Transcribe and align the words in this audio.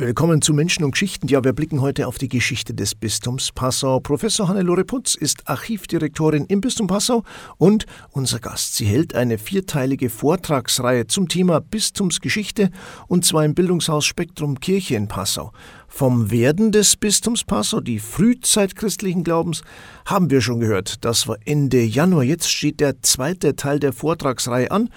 Willkommen 0.00 0.40
zu 0.40 0.54
Menschen 0.54 0.84
und 0.84 0.92
Geschichten. 0.92 1.26
Ja, 1.26 1.42
wir 1.42 1.52
blicken 1.52 1.80
heute 1.80 2.06
auf 2.06 2.18
die 2.18 2.28
Geschichte 2.28 2.72
des 2.72 2.94
Bistums 2.94 3.50
Passau. 3.50 3.98
Professor 3.98 4.46
Hannelore 4.46 4.84
Putz 4.84 5.16
ist 5.16 5.48
Archivdirektorin 5.48 6.44
im 6.46 6.60
Bistum 6.60 6.86
Passau 6.86 7.24
und 7.56 7.84
unser 8.12 8.38
Gast. 8.38 8.76
Sie 8.76 8.84
hält 8.84 9.16
eine 9.16 9.38
vierteilige 9.38 10.08
Vortragsreihe 10.08 11.08
zum 11.08 11.26
Thema 11.26 11.60
Bistumsgeschichte 11.60 12.70
und 13.08 13.24
zwar 13.24 13.44
im 13.44 13.56
Bildungshaus 13.56 14.04
Spektrum 14.04 14.60
Kirche 14.60 14.94
in 14.94 15.08
Passau. 15.08 15.50
Vom 15.88 16.30
Werden 16.30 16.70
des 16.70 16.94
Bistums 16.94 17.42
Passau, 17.42 17.80
die 17.80 17.98
Frühzeit 17.98 18.76
christlichen 18.76 19.24
Glaubens, 19.24 19.62
haben 20.06 20.30
wir 20.30 20.42
schon 20.42 20.60
gehört. 20.60 21.04
Das 21.04 21.26
war 21.26 21.38
Ende 21.44 21.82
Januar. 21.82 22.22
Jetzt 22.22 22.52
steht 22.52 22.78
der 22.78 23.02
zweite 23.02 23.56
Teil 23.56 23.80
der 23.80 23.92
Vortragsreihe 23.92 24.70
an. 24.70 24.90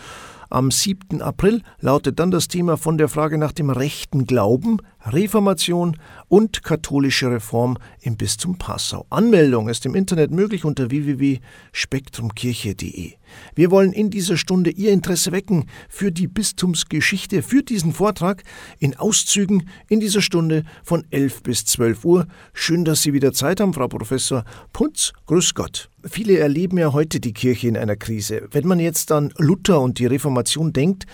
Am 0.51 0.69
7. 0.69 1.21
April 1.21 1.63
lautet 1.79 2.19
dann 2.19 2.29
das 2.29 2.49
Thema 2.49 2.75
von 2.75 2.97
der 2.97 3.07
Frage 3.07 3.37
nach 3.37 3.53
dem 3.53 3.69
rechten 3.69 4.25
Glauben, 4.25 4.79
Reformation 5.05 5.95
und 6.27 6.63
katholische 6.63 7.31
Reform 7.31 7.77
im 8.01 8.17
Bistum 8.17 8.57
Passau. 8.57 9.05
Anmeldung 9.09 9.69
ist 9.69 9.85
im 9.85 9.95
Internet 9.95 10.31
möglich 10.31 10.65
unter 10.65 10.91
www.spektrumkirche.de. 10.91 13.13
Wir 13.55 13.71
wollen 13.71 13.93
in 13.93 14.09
dieser 14.09 14.35
Stunde 14.37 14.71
Ihr 14.71 14.91
Interesse 14.91 15.31
wecken 15.31 15.65
für 15.89 16.11
die 16.11 16.27
Bistumsgeschichte, 16.27 17.41
für 17.41 17.63
diesen 17.63 17.93
Vortrag 17.93 18.43
in 18.79 18.97
Auszügen 18.97 19.69
in 19.89 19.99
dieser 19.99 20.21
Stunde 20.21 20.63
von 20.83 21.05
11 21.09 21.43
bis 21.43 21.65
12 21.65 22.05
Uhr. 22.05 22.27
Schön, 22.53 22.85
dass 22.85 23.01
Sie 23.01 23.13
wieder 23.13 23.33
Zeit 23.33 23.59
haben, 23.59 23.73
Frau 23.73 23.87
Professor 23.87 24.43
Punz. 24.73 25.13
Grüß 25.25 25.55
Gott. 25.55 25.89
Viele 26.03 26.39
erleben 26.39 26.77
ja 26.77 26.93
heute 26.93 27.19
die 27.19 27.33
Kirche 27.33 27.67
in 27.67 27.77
einer 27.77 27.95
Krise. 27.95 28.47
Wenn 28.51 28.67
man 28.67 28.79
jetzt 28.79 29.11
an 29.11 29.33
Luther 29.37 29.81
und 29.81 29.99
die 29.99 30.05
Reformation 30.05 30.73
denkt, 30.73 31.05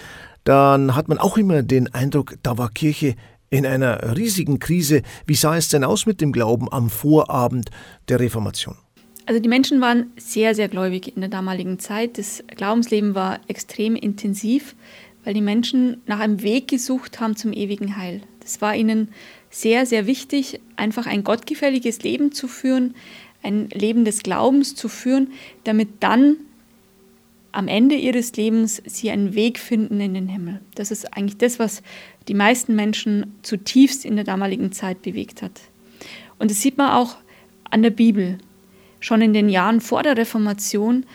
dann 0.43 0.95
hat 0.95 1.09
man 1.09 1.17
auch 1.17 1.37
immer 1.37 1.61
den 1.61 1.93
Eindruck, 1.93 2.35
da 2.41 2.57
war 2.57 2.69
Kirche 2.69 3.15
in 3.49 3.65
einer 3.65 4.15
riesigen 4.17 4.59
Krise. 4.59 5.01
Wie 5.25 5.35
sah 5.35 5.57
es 5.57 5.69
denn 5.69 5.83
aus 5.83 6.05
mit 6.05 6.21
dem 6.21 6.31
Glauben 6.31 6.71
am 6.71 6.89
Vorabend 6.89 7.69
der 8.09 8.19
Reformation? 8.19 8.75
Also 9.25 9.41
die 9.41 9.49
Menschen 9.49 9.81
waren 9.81 10.11
sehr, 10.17 10.55
sehr 10.55 10.69
gläubig 10.69 11.15
in 11.15 11.21
der 11.21 11.29
damaligen 11.29 11.79
Zeit. 11.79 12.17
Das 12.17 12.43
Glaubensleben 12.55 13.13
war 13.13 13.41
extrem 13.47 13.95
intensiv, 13.95 14.75
weil 15.25 15.33
die 15.33 15.41
Menschen 15.41 16.01
nach 16.05 16.19
einem 16.19 16.41
Weg 16.41 16.69
gesucht 16.69 17.19
haben 17.19 17.35
zum 17.35 17.51
ewigen 17.51 17.97
Heil. 17.97 18.21
Das 18.39 18.61
war 18.61 18.73
ihnen 18.73 19.09
sehr, 19.49 19.85
sehr 19.85 20.07
wichtig, 20.07 20.61
einfach 20.77 21.05
ein 21.05 21.25
gottgefälliges 21.25 22.03
Leben 22.03 22.31
zu 22.31 22.47
führen, 22.47 22.95
ein 23.43 23.67
Leben 23.69 24.05
des 24.05 24.23
Glaubens 24.23 24.75
zu 24.75 24.87
führen, 24.87 25.31
damit 25.65 25.89
dann 25.99 26.37
am 27.51 27.67
Ende 27.67 27.95
ihres 27.95 28.35
Lebens 28.37 28.81
sie 28.85 29.09
einen 29.09 29.33
Weg 29.35 29.59
finden 29.59 29.99
in 29.99 30.13
den 30.13 30.27
Himmel. 30.27 30.61
Das 30.75 30.91
ist 30.91 31.13
eigentlich 31.13 31.37
das, 31.37 31.59
was 31.59 31.81
die 32.27 32.33
meisten 32.33 32.75
Menschen 32.75 33.37
zutiefst 33.41 34.05
in 34.05 34.15
der 34.15 34.25
damaligen 34.25 34.71
Zeit 34.71 35.01
bewegt 35.01 35.41
hat. 35.41 35.61
Und 36.39 36.51
das 36.51 36.61
sieht 36.61 36.77
man 36.77 36.91
auch 36.91 37.17
an 37.69 37.81
der 37.81 37.89
Bibel. 37.89 38.37
Schon 38.99 39.21
in 39.21 39.33
den 39.33 39.49
Jahren 39.49 39.81
vor 39.81 40.03
der 40.03 40.17
Reformation 40.17 41.05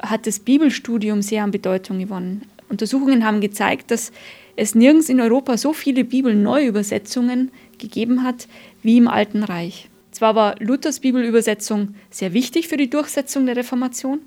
hat 0.00 0.26
das 0.26 0.40
Bibelstudium 0.40 1.22
sehr 1.22 1.44
an 1.44 1.50
Bedeutung 1.50 1.98
gewonnen. 1.98 2.42
Untersuchungen 2.68 3.24
haben 3.24 3.40
gezeigt, 3.40 3.90
dass 3.90 4.12
es 4.56 4.74
nirgends 4.74 5.08
in 5.08 5.20
Europa 5.20 5.56
so 5.56 5.72
viele 5.72 6.04
Bibelneuübersetzungen 6.04 7.50
gegeben 7.78 8.22
hat 8.22 8.48
wie 8.82 8.96
im 8.96 9.08
Alten 9.08 9.42
Reich. 9.44 9.88
Zwar 10.10 10.34
war 10.34 10.56
Luthers 10.58 11.00
Bibelübersetzung 11.00 11.94
sehr 12.10 12.32
wichtig 12.32 12.68
für 12.68 12.76
die 12.76 12.90
Durchsetzung 12.90 13.46
der 13.46 13.56
Reformation, 13.56 14.20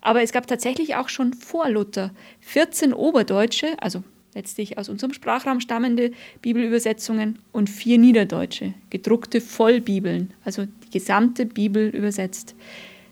aber 0.00 0.22
es 0.22 0.32
gab 0.32 0.46
tatsächlich 0.46 0.96
auch 0.96 1.08
schon 1.08 1.32
vor 1.32 1.68
Luther 1.68 2.10
14 2.40 2.92
Oberdeutsche, 2.92 3.76
also 3.78 4.02
letztlich 4.34 4.78
aus 4.78 4.88
unserem 4.88 5.12
Sprachraum 5.12 5.60
stammende 5.60 6.12
Bibelübersetzungen 6.40 7.38
und 7.52 7.68
vier 7.68 7.98
niederdeutsche, 7.98 8.74
gedruckte 8.90 9.40
Vollbibeln, 9.40 10.32
also 10.44 10.64
die 10.64 10.90
gesamte 10.90 11.46
Bibel 11.46 11.88
übersetzt. 11.88 12.54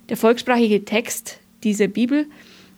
Der 0.09 0.17
volkssprachige 0.17 0.85
Text 0.85 1.39
dieser 1.63 1.89
Bibel 1.89 2.27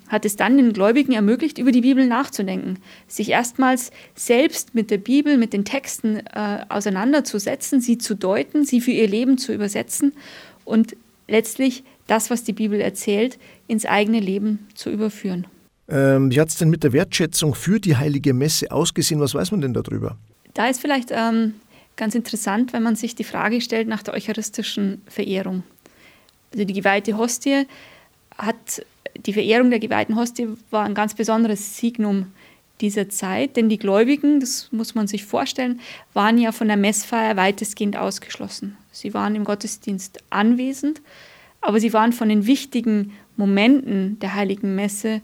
hat 0.08 0.26
es 0.26 0.36
dann 0.36 0.58
den 0.58 0.75
Gläubigen 0.75 1.12
ermöglicht, 1.12 1.56
über 1.56 1.72
die 1.72 1.80
Bibel 1.80 2.06
nachzudenken, 2.06 2.78
sich 3.08 3.30
erstmals 3.30 3.91
selbst 4.14 4.74
mit 4.74 4.91
der 4.91 4.98
Bibel, 4.98 5.38
mit 5.38 5.54
den 5.54 5.64
Texten 5.64 6.19
äh, 6.19 6.66
auseinanderzusetzen, 6.69 7.80
sie 7.80 7.97
zu 7.97 8.14
deuten, 8.14 8.66
sie 8.66 8.82
für 8.82 8.91
ihr 8.91 9.09
Leben 9.09 9.38
zu 9.38 9.54
übersetzen 9.54 10.12
und 10.66 10.97
letztlich 11.28 11.82
das, 12.06 12.28
was 12.28 12.44
die 12.44 12.53
Bibel 12.53 12.80
erzählt, 12.80 13.38
ins 13.69 13.86
eigene 13.86 14.20
Leben 14.20 14.69
zu 14.74 14.91
überführen. 14.91 15.47
Ähm, 15.88 16.31
wie 16.31 16.41
hat 16.41 16.48
es 16.48 16.56
denn 16.56 16.70
mit 16.70 16.84
der 16.84 16.93
Wertschätzung 16.93 17.54
für 17.54 17.81
die 17.81 17.97
heilige 17.97 18.34
Messe 18.34 18.70
ausgesehen? 18.70 19.20
Was 19.20 19.34
weiß 19.34 19.50
man 19.50 19.60
denn 19.60 19.75
darüber? 19.75 20.16
Da 20.54 20.69
ist 20.69 20.81
vielleicht 20.81 21.10
ähm, 21.10 21.54
ganz 21.97 22.15
interessant, 22.15 22.72
wenn 22.72 22.82
man 22.82 22.97
sich 22.97 23.15
die 23.15 23.25
Frage 23.25 23.60
stellt 23.60 23.88
nach 23.88 24.03
der 24.03 24.15
eucharistischen 24.15 25.03
Verehrung. 25.06 25.62
Also 26.53 26.65
die 26.65 26.75
geweihte 26.75 27.16
Hostie 27.16 27.66
hat, 28.37 28.84
die 29.26 29.32
Verehrung 29.32 29.71
der 29.71 29.78
geweihten 29.78 30.16
Hostie 30.16 30.48
war 30.71 30.84
ein 30.84 30.94
ganz 30.94 31.15
besonderes 31.15 31.76
Signum 31.76 32.26
dieser 32.81 33.09
Zeit, 33.09 33.56
denn 33.56 33.69
die 33.69 33.78
Gläubigen, 33.78 34.41
das 34.41 34.69
muss 34.72 34.94
man 34.94 35.06
sich 35.06 35.25
vorstellen, 35.25 35.81
waren 36.15 36.37
ja 36.37 36.53
von 36.53 36.69
der 36.69 36.76
Messfeier 36.76 37.37
weitestgehend 37.37 37.97
ausgeschlossen. 37.97 38.76
Sie 38.91 39.15
waren 39.15 39.37
im 39.37 39.44
Gottesdienst 39.44 40.19
anwesend, 40.31 41.00
aber 41.60 41.78
sie 41.78 41.92
waren 41.92 42.12
von 42.12 42.28
den 42.28 42.47
wichtigen 42.47 43.12
Momenten 43.37 44.19
der 44.19 44.34
heiligen 44.34 44.75
Messe 44.75 45.21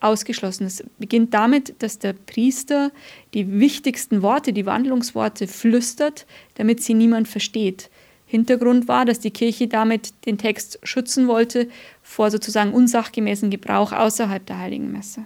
ausgeschlossen. 0.00 0.66
Es 0.66 0.82
beginnt 0.98 1.34
damit, 1.34 1.82
dass 1.82 1.98
der 1.98 2.12
Priester 2.12 2.90
die 3.34 3.60
wichtigsten 3.60 4.22
Worte, 4.22 4.52
die 4.52 4.66
Wandlungsworte 4.66 5.46
flüstert, 5.46 6.26
damit 6.54 6.82
sie 6.82 6.94
niemand 6.94 7.28
versteht. 7.28 7.90
Hintergrund 8.30 8.86
war, 8.86 9.04
dass 9.04 9.18
die 9.18 9.32
Kirche 9.32 9.66
damit 9.66 10.12
den 10.24 10.38
Text 10.38 10.78
schützen 10.84 11.26
wollte 11.26 11.68
vor 12.00 12.30
sozusagen 12.30 12.72
unsachgemäßen 12.72 13.50
Gebrauch 13.50 13.92
außerhalb 13.92 14.46
der 14.46 14.58
heiligen 14.58 14.92
Messe. 14.92 15.24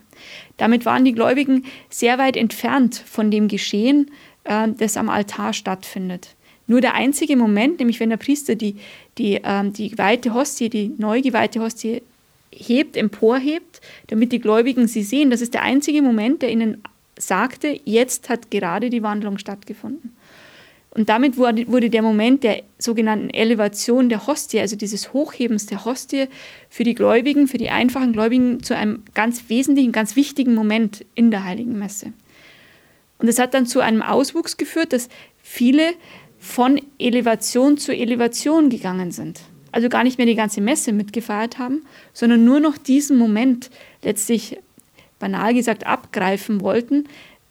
Damit 0.56 0.86
waren 0.86 1.04
die 1.04 1.12
Gläubigen 1.12 1.66
sehr 1.90 2.16
weit 2.16 2.34
entfernt 2.34 2.96
von 2.96 3.30
dem 3.30 3.48
Geschehen, 3.48 4.10
äh, 4.44 4.68
das 4.78 4.96
am 4.96 5.10
Altar 5.10 5.52
stattfindet. 5.52 6.34
Nur 6.66 6.80
der 6.80 6.94
einzige 6.94 7.36
Moment, 7.36 7.78
nämlich 7.78 8.00
wenn 8.00 8.08
der 8.08 8.16
Priester 8.16 8.54
die, 8.54 8.76
die, 9.18 9.34
äh, 9.34 9.70
die 9.70 9.90
geweihte 9.90 10.32
Hostie, 10.32 10.70
die 10.70 10.94
neu 10.96 11.20
geweihte 11.20 11.60
Hostie 11.60 12.00
hebt, 12.56 12.96
emporhebt, 12.96 13.80
damit 14.08 14.32
die 14.32 14.40
Gläubigen 14.40 14.86
sie 14.86 15.02
sehen. 15.02 15.30
Das 15.30 15.40
ist 15.40 15.54
der 15.54 15.62
einzige 15.62 16.02
Moment, 16.02 16.42
der 16.42 16.50
ihnen 16.50 16.82
sagte, 17.18 17.78
jetzt 17.84 18.28
hat 18.28 18.50
gerade 18.50 18.90
die 18.90 19.02
Wandlung 19.02 19.38
stattgefunden. 19.38 20.16
Und 20.90 21.08
damit 21.08 21.36
wurde, 21.36 21.90
der 21.90 22.02
Moment 22.02 22.44
der 22.44 22.62
sogenannten 22.78 23.30
Elevation 23.30 24.08
der 24.08 24.28
Hostie, 24.28 24.60
also 24.60 24.76
dieses 24.76 25.12
Hochhebens 25.12 25.66
der 25.66 25.84
Hostie, 25.84 26.28
für 26.68 26.84
die 26.84 26.94
Gläubigen, 26.94 27.48
für 27.48 27.58
die 27.58 27.70
einfachen 27.70 28.12
Gläubigen 28.12 28.62
zu 28.62 28.76
einem 28.76 29.02
ganz 29.12 29.48
wesentlichen, 29.48 29.90
ganz 29.90 30.14
wichtigen 30.14 30.54
Moment 30.54 31.04
in 31.16 31.32
der 31.32 31.44
Heiligen 31.44 31.78
Messe. 31.78 32.12
Und 33.18 33.26
das 33.26 33.40
hat 33.40 33.54
dann 33.54 33.66
zu 33.66 33.80
einem 33.80 34.02
Auswuchs 34.02 34.56
geführt, 34.56 34.92
dass 34.92 35.08
viele 35.42 35.94
von 36.38 36.80
Elevation 36.98 37.76
zu 37.76 37.92
Elevation 37.92 38.68
gegangen 38.68 39.10
sind 39.10 39.40
also 39.74 39.88
gar 39.88 40.04
nicht 40.04 40.18
mehr 40.18 40.26
die 40.26 40.36
ganze 40.36 40.60
Messe 40.60 40.92
mitgefeiert 40.92 41.58
haben, 41.58 41.82
sondern 42.12 42.44
nur 42.44 42.60
noch 42.60 42.78
diesen 42.78 43.18
Moment 43.18 43.70
letztlich 44.02 44.56
banal 45.18 45.52
gesagt 45.52 45.84
abgreifen 45.84 46.60
wollten, 46.60 47.08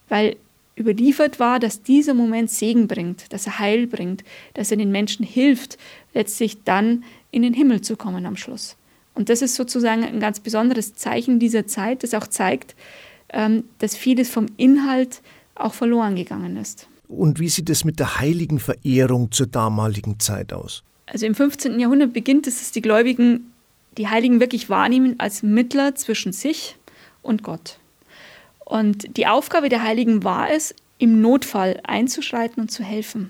weil 0.08 0.38
überliefert 0.80 1.42
war, 1.42 1.60
dass 1.60 1.84
dieser 1.84 2.14
Moment 2.14 2.50
Segen 2.50 2.88
bringt, 2.88 3.34
dass 3.34 3.46
er 3.46 3.60
Heil 3.60 3.88
bringt, 3.88 4.24
dass 4.54 4.72
er 4.72 4.78
den 4.78 4.90
Menschen 4.90 5.26
hilft, 5.26 5.78
letztlich 6.14 6.64
dann 6.64 7.04
in 7.32 7.42
den 7.42 7.54
Himmel 7.54 7.82
zu 7.82 7.98
kommen 7.98 8.26
am 8.26 8.38
Schluss. 8.38 8.78
Und 9.16 9.28
das 9.28 9.42
ist 9.42 9.56
sozusagen 9.56 10.06
ein 10.06 10.22
ganz 10.22 10.40
besonderes 10.40 10.96
Zeichen 10.96 11.40
dieser 11.40 11.68
Zeit, 11.68 12.04
das 12.04 12.14
auch 12.14 12.28
zeigt, 12.28 12.74
ähm, 13.34 13.66
dass 13.80 13.98
vieles 13.98 14.30
vom 14.30 14.46
Inhalt 14.56 15.22
auch 15.56 15.74
verloren 15.74 16.16
gegangen 16.16 16.56
ist. 16.56 16.88
Und 17.10 17.42
wie 17.42 17.50
sieht 17.50 17.70
es 17.70 17.84
mit 17.84 18.00
der 18.00 18.22
heiligen 18.22 18.60
Verehrung 18.60 19.30
zur 19.32 19.48
damaligen 19.48 20.22
Zeit 20.22 20.54
aus? 20.54 20.84
Also 21.06 21.26
im 21.26 21.36
15. 21.36 21.80
Jahrhundert 21.80 22.14
beginnt 22.14 22.48
es, 22.48 22.60
dass 22.60 22.72
die 22.72 22.82
Gläubigen 22.82 23.52
die 23.98 24.08
Heiligen 24.08 24.40
wirklich 24.40 24.70
wahrnehmen 24.70 25.16
als 25.20 25.44
Mittler 25.44 25.96
zwischen 25.96 26.34
sich 26.34 26.76
und 27.22 27.44
Gott. 27.44 27.78
Und 28.66 29.18
die 29.18 29.28
Aufgabe 29.28 29.70
der 29.70 29.84
Heiligen 29.84 30.24
war 30.24 30.50
es, 30.50 30.74
im 30.98 31.22
Notfall 31.22 31.82
einzuschreiten 31.84 32.62
und 32.62 32.72
zu 32.72 32.84
helfen. 32.84 33.30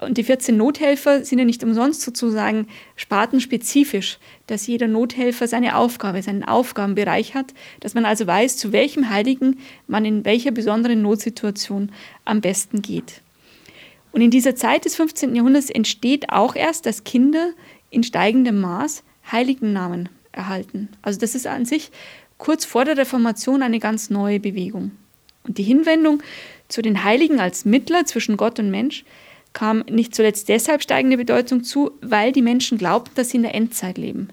Und 0.00 0.18
die 0.18 0.24
14 0.24 0.56
Nothelfer 0.56 1.24
sind 1.24 1.38
ja 1.38 1.44
nicht 1.44 1.62
umsonst 1.62 2.02
sozusagen 2.02 2.66
spartenspezifisch, 2.96 4.18
dass 4.48 4.66
jeder 4.66 4.88
Nothelfer 4.88 5.46
seine 5.46 5.76
Aufgabe, 5.76 6.22
seinen 6.22 6.42
Aufgabenbereich 6.42 7.34
hat, 7.34 7.54
dass 7.80 7.94
man 7.94 8.04
also 8.04 8.26
weiß, 8.26 8.56
zu 8.56 8.72
welchem 8.72 9.10
Heiligen 9.10 9.60
man 9.86 10.04
in 10.04 10.24
welcher 10.24 10.50
besonderen 10.50 11.02
Notsituation 11.02 11.92
am 12.24 12.40
besten 12.40 12.82
geht. 12.82 13.21
Und 14.12 14.20
in 14.20 14.30
dieser 14.30 14.54
Zeit 14.54 14.84
des 14.84 14.94
15. 14.96 15.34
Jahrhunderts 15.34 15.70
entsteht 15.70 16.30
auch 16.30 16.54
erst, 16.54 16.86
dass 16.86 17.04
Kinder 17.04 17.52
in 17.90 18.02
steigendem 18.02 18.60
Maß 18.60 19.02
Heiligennamen 19.30 20.08
erhalten. 20.32 20.88
Also 21.02 21.18
das 21.18 21.34
ist 21.34 21.46
an 21.46 21.64
sich 21.64 21.90
kurz 22.38 22.64
vor 22.64 22.84
der 22.84 22.96
Reformation 22.96 23.62
eine 23.62 23.78
ganz 23.78 24.10
neue 24.10 24.40
Bewegung. 24.40 24.92
Und 25.44 25.58
die 25.58 25.62
Hinwendung 25.64 26.22
Zu 26.68 26.80
den 26.80 27.04
Heiligen 27.04 27.38
als 27.38 27.66
Mittler 27.66 28.06
zwischen 28.06 28.38
Gott 28.38 28.58
und 28.58 28.70
Mensch 28.70 29.04
kam 29.52 29.80
nicht 29.90 30.14
zuletzt 30.14 30.48
deshalb 30.48 30.82
steigende 30.82 31.18
Bedeutung 31.18 31.64
zu, 31.64 31.90
weil 32.00 32.32
die 32.32 32.40
Menschen 32.40 32.78
glaubten, 32.78 33.14
dass 33.14 33.28
sie 33.28 33.36
in 33.36 33.42
der 33.42 33.54
Endzeit 33.54 33.98
leben. 33.98 34.28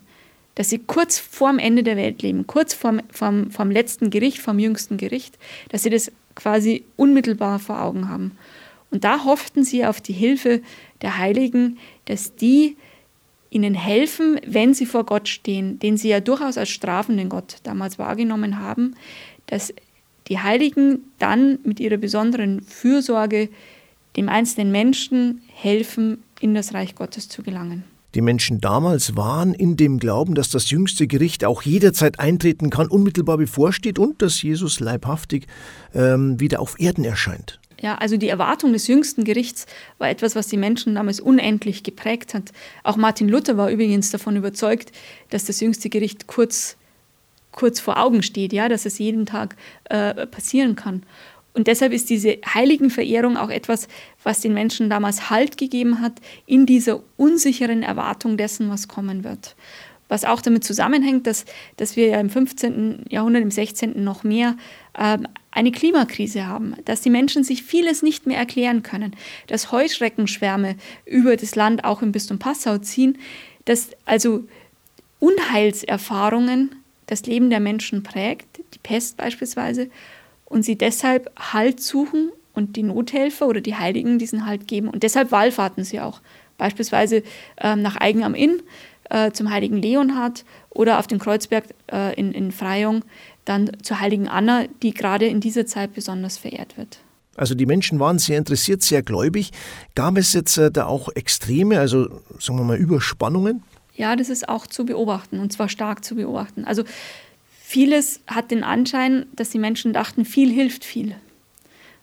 Dass 0.56 0.70
sie 0.70 0.80
kurz 0.80 1.20
vorm 1.20 1.60
Ende 1.60 1.84
der 1.84 1.98
Welt 1.98 2.22
leben, 2.22 2.48
kurz 2.48 2.74
vorm, 2.74 3.02
vorm, 3.12 3.52
vorm 3.52 3.72
letzten 3.72 4.10
Gericht, 4.10 4.40
vom 4.40 4.58
jüngsten 4.58 4.96
Gericht, 4.96 5.38
dass 5.68 5.84
sie 5.84 5.90
das 5.90 6.14
quasi 6.34 6.86
unmittelbar 6.96 7.60
vor 7.60 7.82
Augen 7.82 8.08
haben. 8.08 8.38
Und 8.92 9.04
da 9.04 9.24
hofften 9.26 9.64
sie 9.64 9.86
auf 9.86 10.02
die 10.02 10.14
Hilfe 10.14 10.62
der 11.02 11.18
Heiligen, 11.18 11.78
dass 12.06 12.36
die 12.36 12.76
ihnen 13.52 13.74
helfen, 13.74 14.40
wenn 14.46 14.74
sie 14.74 14.86
vor 14.86 15.06
Gott 15.06 15.28
stehen, 15.28 15.80
den 15.80 15.98
sie 15.98 16.10
ja 16.10 16.20
durchaus 16.20 16.58
als 16.58 16.70
strafenden 16.70 17.30
Gott 17.30 17.58
damals 17.64 17.98
wahrgenommen 17.98 18.60
haben, 18.60 18.96
dass 19.48 19.74
die 20.28 20.40
Heiligen 20.40 21.00
dann 21.18 21.60
mit 21.64 21.80
ihrer 21.80 21.98
besonderen 21.98 22.62
Fürsorge 22.62 23.50
dem 24.16 24.30
einzelnen 24.30 24.72
Menschen 24.72 25.42
helfen, 25.54 26.24
in 26.40 26.54
das 26.54 26.74
Reich 26.74 26.96
Gottes 26.96 27.30
zu 27.30 27.44
gelangen. 27.44 27.84
Die 28.16 28.22
Menschen 28.22 28.60
damals 28.60 29.16
waren 29.16 29.54
in 29.54 29.78
dem 29.78 30.00
Glauben, 30.00 30.34
dass 30.34 30.50
das 30.50 30.72
jüngste 30.72 31.06
Gericht 31.06 31.46
auch 31.46 31.62
jederzeit 31.62 32.20
eintreten 32.20 32.72
kann, 32.72 32.88
unmittelbar 32.88 33.38
bevorsteht 33.38 34.00
und 34.00 34.22
dass 34.22 34.42
Jesus 34.42 34.80
leibhaftig 34.80 35.46
ähm, 35.94 36.40
wieder 36.40 36.60
auf 36.60 36.80
Erden 36.80 37.06
erscheint. 37.06 37.60
Ja, 37.82 37.96
also 37.96 38.18
die 38.18 38.28
Erwartung 38.28 38.74
des 38.74 38.88
jüngsten 38.88 39.24
Gerichts 39.24 39.66
war 39.98 40.10
etwas, 40.10 40.36
was 40.36 40.48
die 40.48 40.58
Menschen 40.58 40.96
damals 40.96 41.20
unendlich 41.20 41.84
geprägt 41.84 42.34
hat. 42.34 42.52
Auch 42.84 42.98
Martin 42.98 43.30
Luther 43.30 43.58
war 43.58 43.70
übrigens 43.70 44.12
davon 44.12 44.36
überzeugt, 44.36 44.92
dass 45.30 45.46
das 45.46 45.62
jüngste 45.62 45.90
Gericht 45.90 46.28
kurz, 46.28 46.76
kurz 47.52 47.80
vor 47.80 47.98
Augen 47.98 48.22
steht, 48.22 48.52
ja, 48.52 48.68
dass 48.68 48.86
es 48.86 49.00
jeden 49.00 49.26
Tag 49.26 49.56
äh, 49.86 50.28
passieren 50.28 50.76
kann. 50.76 51.04
Und 51.54 51.68
deshalb 51.68 51.94
ist 51.94 52.10
diese 52.10 52.38
Heiligenverehrung 52.46 53.38
auch 53.38 53.50
etwas, 53.50 53.88
was 54.24 54.42
den 54.42 54.54
Menschen 54.54 54.90
damals 54.90 55.30
Halt 55.30 55.58
gegeben 55.58 56.02
hat 56.02 56.14
in 56.46 56.66
dieser 56.66 57.02
unsicheren 57.18 57.84
Erwartung 57.84 58.38
dessen, 58.38 58.70
was 58.70 58.88
kommen 58.88 59.24
wird. 59.24 59.56
Was 60.10 60.26
auch 60.26 60.42
damit 60.42 60.64
zusammenhängt, 60.64 61.28
dass, 61.28 61.46
dass 61.78 61.96
wir 61.96 62.08
ja 62.08 62.20
im 62.20 62.30
15. 62.30 63.06
Jahrhundert, 63.10 63.44
im 63.44 63.52
16. 63.52 64.04
noch 64.04 64.24
mehr 64.24 64.58
eine 65.52 65.72
Klimakrise 65.72 66.46
haben, 66.46 66.76
dass 66.86 67.02
die 67.02 67.10
Menschen 67.10 67.44
sich 67.44 67.64
vieles 67.64 68.04
nicht 68.04 68.28
mehr 68.28 68.38
erklären 68.38 68.84
können, 68.84 69.16
dass 69.48 69.72
Heuschreckenschwärme 69.72 70.76
über 71.06 71.38
das 71.38 71.56
Land 71.56 71.86
auch 71.86 72.02
im 72.02 72.12
Bistum 72.12 72.38
Passau 72.38 72.78
ziehen, 72.78 73.18
dass 73.66 73.92
also 74.06 74.44
Unheilserfahrungen 75.20 76.76
das 77.08 77.26
Leben 77.26 77.50
der 77.50 77.60
Menschen 77.60 78.04
prägt, 78.04 78.60
die 78.74 78.80
Pest 78.80 79.18
beispielsweise, 79.18 79.90
und 80.46 80.64
sie 80.64 80.78
deshalb 80.78 81.32
Halt 81.38 81.82
suchen 81.82 82.32
und 82.54 82.76
die 82.76 82.84
Nothelfer 82.84 83.48
oder 83.48 83.62
die 83.62 83.76
Heiligen 83.76 84.20
diesen 84.20 84.46
Halt 84.46 84.68
geben. 84.68 84.88
Und 84.90 85.04
deshalb 85.04 85.32
wallfahrten 85.32 85.84
sie 85.84 86.00
auch, 86.00 86.22
beispielsweise 86.58 87.24
äh, 87.58 87.76
nach 87.76 87.96
Eigen 88.02 88.24
am 88.24 88.36
Inn 88.36 88.62
äh, 89.10 89.32
zum 89.32 89.50
heiligen 89.50 89.82
Leonhard 89.82 90.46
oder 90.70 91.00
auf 91.00 91.08
dem 91.08 91.20
Kreuzberg 91.20 91.66
äh, 91.92 92.14
in, 92.16 92.32
in 92.34 92.52
Freyung 92.52 93.04
dann 93.50 93.72
zur 93.82 94.00
heiligen 94.00 94.28
Anna, 94.28 94.66
die 94.84 94.94
gerade 94.94 95.26
in 95.26 95.42
dieser 95.42 95.66
Zeit 95.66 95.94
besonders 95.94 96.38
verehrt 96.38 96.78
wird. 96.78 97.00
Also 97.36 97.56
die 97.56 97.66
Menschen 97.66 98.00
waren 98.00 98.20
sehr 98.20 98.38
interessiert, 98.38 98.82
sehr 98.82 99.02
gläubig. 99.02 99.52
Gab 99.96 100.18
es 100.18 100.34
jetzt 100.34 100.58
äh, 100.58 100.72
da 100.72 100.86
auch 100.86 101.10
Extreme, 101.16 101.80
also 101.80 102.22
sagen 102.40 102.60
wir 102.60 102.66
mal 102.66 102.78
Überspannungen? 102.78 103.64
Ja, 103.96 104.16
das 104.16 104.30
ist 104.30 104.48
auch 104.48 104.68
zu 104.68 104.86
beobachten 104.86 105.40
und 105.40 105.52
zwar 105.52 105.70
stark 105.70 106.04
zu 106.04 106.16
beobachten. 106.16 106.66
Also 106.66 106.84
vieles 107.62 108.20
hat 108.28 108.52
den 108.52 108.64
Anschein, 108.64 109.26
dass 109.36 109.50
die 109.50 109.60
Menschen 109.60 109.94
dachten, 109.94 110.26
viel 110.26 110.52
hilft 110.52 110.86
viel. 110.86 111.16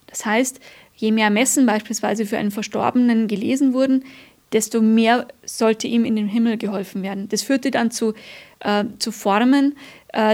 Das 0.06 0.25
heißt, 0.25 0.60
je 0.94 1.12
mehr 1.12 1.31
Messen 1.31 1.66
beispielsweise 1.66 2.26
für 2.26 2.38
einen 2.38 2.50
Verstorbenen 2.50 3.28
gelesen 3.28 3.75
wurden, 3.75 4.04
desto 4.52 4.81
mehr 4.81 5.26
sollte 5.44 5.87
ihm 5.87 6.04
in 6.04 6.16
den 6.16 6.28
Himmel 6.28 6.56
geholfen 6.56 7.02
werden. 7.02 7.28
Das 7.28 7.42
führte 7.42 7.70
dann 7.70 7.90
zu, 7.90 8.14
äh, 8.60 8.84
zu 8.99 9.12
Formen, 9.12 9.76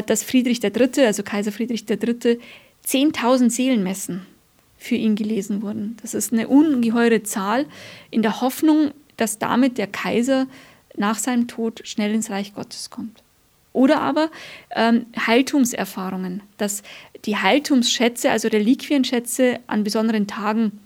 dass 0.06 0.22
Friedrich 0.22 0.62
III., 0.62 1.06
also 1.06 1.22
Kaiser 1.22 1.50
Friedrich 1.50 1.88
III., 1.90 2.38
10.000 2.86 3.50
Seelenmessen 3.50 4.26
für 4.78 4.96
ihn 4.96 5.14
gelesen 5.14 5.62
wurden. 5.62 5.96
Das 6.02 6.14
ist 6.14 6.32
eine 6.32 6.48
ungeheure 6.48 7.22
Zahl 7.22 7.66
in 8.10 8.22
der 8.22 8.40
Hoffnung, 8.40 8.90
dass 9.16 9.38
damit 9.38 9.78
der 9.78 9.86
Kaiser 9.86 10.46
nach 10.96 11.18
seinem 11.18 11.48
Tod 11.48 11.80
schnell 11.84 12.12
ins 12.14 12.30
Reich 12.30 12.54
Gottes 12.54 12.90
kommt. 12.90 13.22
Oder 13.72 14.00
aber 14.00 14.30
ähm, 14.74 15.06
Heiltumserfahrungen, 15.26 16.42
dass 16.58 16.82
die 17.24 17.36
Heiltumsschätze, 17.36 18.30
also 18.30 18.48
Reliquienschätze 18.48 19.60
an 19.66 19.84
besonderen 19.84 20.26
Tagen 20.26 20.80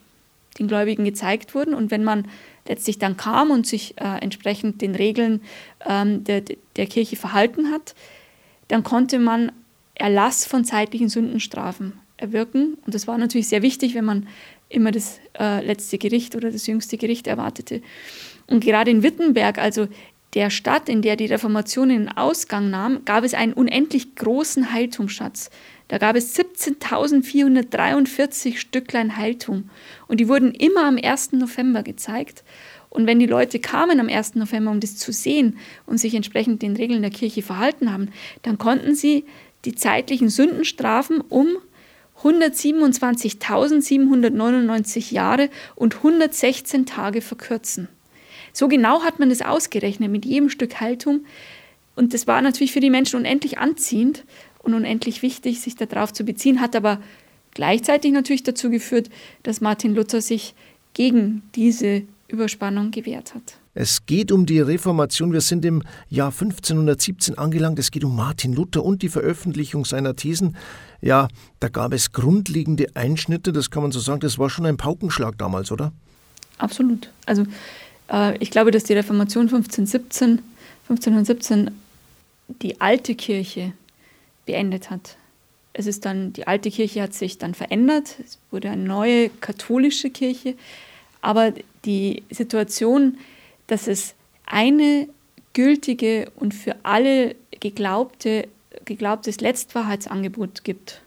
den 0.59 0.69
Gläubigen 0.69 1.05
gezeigt 1.05 1.55
wurden. 1.55 1.75
Und 1.75 1.91
wenn 1.91 2.05
man 2.05 2.29
letztlich 2.69 2.99
dann 2.99 3.17
kam 3.17 3.51
und 3.51 3.67
sich 3.67 3.95
äh, 4.01 4.19
entsprechend 4.21 4.83
den 4.83 4.95
Regeln 4.95 5.41
ähm, 5.85 6.23
der, 6.25 6.43
der 6.77 6.87
Kirche 6.87 7.17
verhalten 7.17 7.73
hat, 7.73 7.95
dann 8.69 8.83
konnte 8.83 9.19
man 9.19 9.53
Erlass 9.95 10.47
von 10.47 10.65
zeitlichen 10.65 11.09
Sündenstrafen 11.09 11.95
erwirken. 12.17 12.79
Und 12.85 12.95
das 12.95 13.07
war 13.07 13.19
natürlich 13.19 13.49
sehr 13.49 13.63
wichtig, 13.63 13.95
wenn 13.95 14.05
man 14.05 14.27
immer 14.69 14.91
das 14.91 15.21
äh, 15.39 15.65
letzte 15.65 15.99
Gericht 15.99 16.35
oder 16.35 16.51
das 16.51 16.67
jüngste 16.67 16.97
Gericht 16.97 17.27
erwartete. 17.27 17.83
Und 18.47 18.65
gerade 18.65 18.91
in 18.91 19.03
Wittenberg, 19.03 19.59
also 19.59 19.89
der 20.35 20.51
Stadt, 20.51 20.89
in 20.89 21.03
der 21.03 21.17
die 21.17 21.27
Reformation 21.27 21.91
in 21.91 22.09
Ausgang 22.09 22.69
nahm, 22.69 23.05
gab 23.05 23.25
es 23.25 23.33
einen 23.33 23.55
unendlich 23.55 24.17
großen 24.17 24.73
Heiltumsschatz. 24.73 25.51
Da 25.89 25.99
gab 25.99 26.17
es 26.17 26.37
17.443 26.37 28.59
Stücklein 28.59 29.17
Heiltum. 29.17 29.71
Und 30.09 30.19
die 30.21 30.29
wurden 30.29 30.53
immer 30.53 30.85
am 30.85 30.99
1. 31.03 31.33
November 31.33 31.83
gezeigt. 31.83 32.45
Und 32.97 33.07
wenn 33.07 33.21
die 33.21 33.27
Leute 33.27 33.59
kamen 33.59 34.01
am 34.01 34.09
1. 34.09 34.37
November, 34.37 34.71
um 34.71 34.81
das 34.81 34.97
zu 34.97 35.13
sehen 35.13 35.59
und 35.85 35.99
sich 35.99 36.15
entsprechend 36.15 36.63
den 36.63 36.77
Regeln 36.77 37.03
der 37.03 37.11
Kirche 37.11 37.43
verhalten 37.43 37.93
haben, 37.93 38.09
dann 38.41 38.57
konnten 38.57 38.95
sie 38.95 39.27
die 39.67 39.75
zeitlichen 39.75 40.31
Sündenstrafen 40.31 41.21
um 41.21 41.59
127.799 42.23 45.13
Jahre 45.13 45.51
und 45.75 45.97
116 45.97 46.87
Tage 46.87 47.21
verkürzen. 47.21 47.89
So 48.55 48.67
genau 48.67 49.03
hat 49.03 49.19
man 49.19 49.29
das 49.29 49.43
ausgerechnet 49.43 50.11
mit 50.11 50.25
jedem 50.25 50.49
Stück 50.49 50.81
Haltung. 50.81 51.27
Und 51.97 52.15
das 52.15 52.27
war 52.27 52.41
natürlich 52.41 52.73
für 52.73 52.81
die 52.81 52.89
Menschen 52.89 53.21
unendlich 53.21 53.59
anziehend 53.59 54.25
und 54.61 54.73
unendlich 54.73 55.21
wichtig, 55.21 55.61
sich 55.61 55.77
darauf 55.77 56.15
zu 56.15 56.25
beziehen, 56.25 56.63
hat 56.63 56.75
aber 56.75 57.03
gleichzeitig 57.53 58.13
natürlich 58.13 58.43
dazu 58.43 58.71
geführt, 58.71 59.11
dass 59.43 59.61
Martin 59.61 59.95
Luther 59.95 60.23
sich 60.23 60.55
gegen 60.95 61.43
diese 61.55 62.05
Überspannung 62.29 62.91
gewehrt 62.91 63.35
hat. 63.35 63.59
Es 63.75 64.07
geht 64.07 64.33
um 64.33 64.47
die 64.47 64.61
Reformation. 64.61 65.33
Wir 65.33 65.41
sind 65.41 65.65
im 65.65 65.83
Jahr 66.09 66.31
1517 66.31 67.37
angelangt. 67.37 67.79
Es 67.79 67.91
geht 67.91 68.05
um 68.05 68.17
Martin 68.17 68.53
Luther 68.55 68.85
und 68.85 69.03
die 69.03 69.09
Veröffentlichung 69.09 69.85
seiner 69.85 70.17
Thesen. 70.17 70.57
Ja, 71.01 71.29
da 71.61 71.69
gab 71.69 71.93
es 71.93 72.13
grundlegende 72.13 72.87
Einschnitte, 72.95 73.53
das 73.53 73.71
kann 73.71 73.83
man 73.83 73.93
so 73.93 74.01
sagen. 74.01 74.21
Das 74.21 74.39
war 74.39 74.51
schon 74.51 74.67
ein 74.67 74.77
Paukenschlag 74.77 75.37
damals, 75.39 75.71
oder? 75.71 75.93
Absolut. 76.59 77.11
Also 77.27 77.45
äh, 78.11 78.37
ich 78.39 78.51
glaube, 78.51 78.71
dass 78.71 78.85
die 78.85 78.95
Reformation 78.95 79.45
1517, 79.45 80.41
1517 80.89 81.71
die 82.63 82.81
alte 82.81 83.15
Kirche 83.15 83.73
beendet 84.47 84.91
hat. 84.91 85.17
Es 85.73 85.87
ist 85.87 86.07
dann, 86.07 86.33
die 86.33 86.47
alte 86.47 86.71
Kirche 86.71 87.03
hat 87.03 87.13
sich 87.13 87.37
dann 87.37 87.55
verändert, 87.55 88.17
es 88.25 88.39
wurde 88.51 88.71
eine 88.71 88.83
neue 88.83 89.29
katholische 89.29 90.09
Kirche, 90.09 90.55
aber 91.27 91.53
die 91.85 92.23
Situation, 92.31 93.19
dass 93.67 93.89
es 93.89 94.15
eine 94.47 95.09
gültige 95.55 96.31
und 96.37 96.55
für 96.55 96.77
alle 96.85 97.35
geglaubte, 97.51 98.47
geglaubtes 98.85 99.41
Letztwahrheitsangebot 99.41 100.63
gibt, 100.63 101.03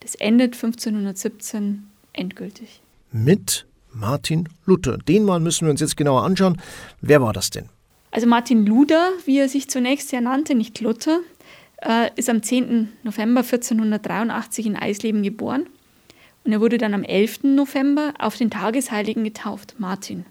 das 0.00 0.14
endet 0.14 0.54
1517 0.54 1.86
endgültig. 2.14 2.80
Mit 3.12 3.66
Martin 3.92 4.48
Luther. 4.64 4.96
Den 4.96 5.24
Mann 5.24 5.42
müssen 5.42 5.66
wir 5.66 5.72
uns 5.72 5.82
jetzt 5.82 5.98
genauer 5.98 6.24
anschauen. 6.24 6.58
Wer 7.02 7.20
war 7.20 7.34
das 7.34 7.50
denn? 7.50 7.68
Also 8.12 8.26
Martin 8.26 8.64
Luther, 8.64 9.10
wie 9.26 9.40
er 9.40 9.50
sich 9.50 9.68
zunächst 9.68 10.10
ja 10.10 10.22
nannte, 10.22 10.54
nicht 10.54 10.80
Luther, 10.80 11.20
äh, 11.82 12.08
ist 12.16 12.30
am 12.30 12.42
10. 12.42 12.88
November 13.02 13.42
1483 13.42 14.64
in 14.64 14.76
Eisleben 14.76 15.22
geboren. 15.22 15.66
Und 16.44 16.52
er 16.52 16.60
wurde 16.60 16.78
dann 16.78 16.94
am 16.94 17.04
11. 17.04 17.44
November 17.44 18.14
auf 18.18 18.36
den 18.36 18.50
Tagesheiligen 18.50 19.24
getauft, 19.24 19.74
Martin. 19.78 20.24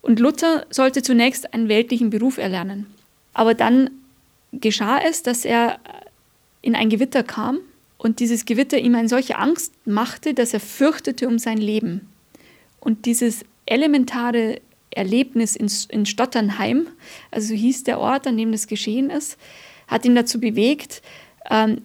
Und 0.00 0.18
Luther 0.18 0.66
sollte 0.70 1.02
zunächst 1.02 1.54
einen 1.54 1.68
weltlichen 1.68 2.10
Beruf 2.10 2.38
erlernen. 2.38 2.86
Aber 3.32 3.54
dann 3.54 3.90
geschah 4.52 4.98
es, 4.98 5.22
dass 5.22 5.44
er 5.44 5.78
in 6.60 6.74
ein 6.74 6.90
Gewitter 6.90 7.22
kam 7.22 7.60
und 7.98 8.18
dieses 8.18 8.44
Gewitter 8.44 8.78
ihm 8.78 8.94
eine 8.94 9.08
solche 9.08 9.38
Angst 9.38 9.72
machte, 9.86 10.34
dass 10.34 10.52
er 10.52 10.60
fürchtete 10.60 11.28
um 11.28 11.38
sein 11.38 11.58
Leben. 11.58 12.08
Und 12.80 13.06
dieses 13.06 13.44
elementare 13.64 14.60
Erlebnis 14.90 15.56
in, 15.56 16.04
Stotternheim, 16.06 16.88
also 17.30 17.48
so 17.48 17.54
hieß 17.54 17.84
der 17.84 18.00
Ort, 18.00 18.26
an 18.26 18.36
dem 18.36 18.52
das 18.52 18.66
geschehen 18.66 19.08
ist, 19.08 19.38
hat 19.86 20.04
ihn 20.04 20.14
dazu 20.14 20.40
bewegt, 20.40 21.00
ähm, 21.50 21.82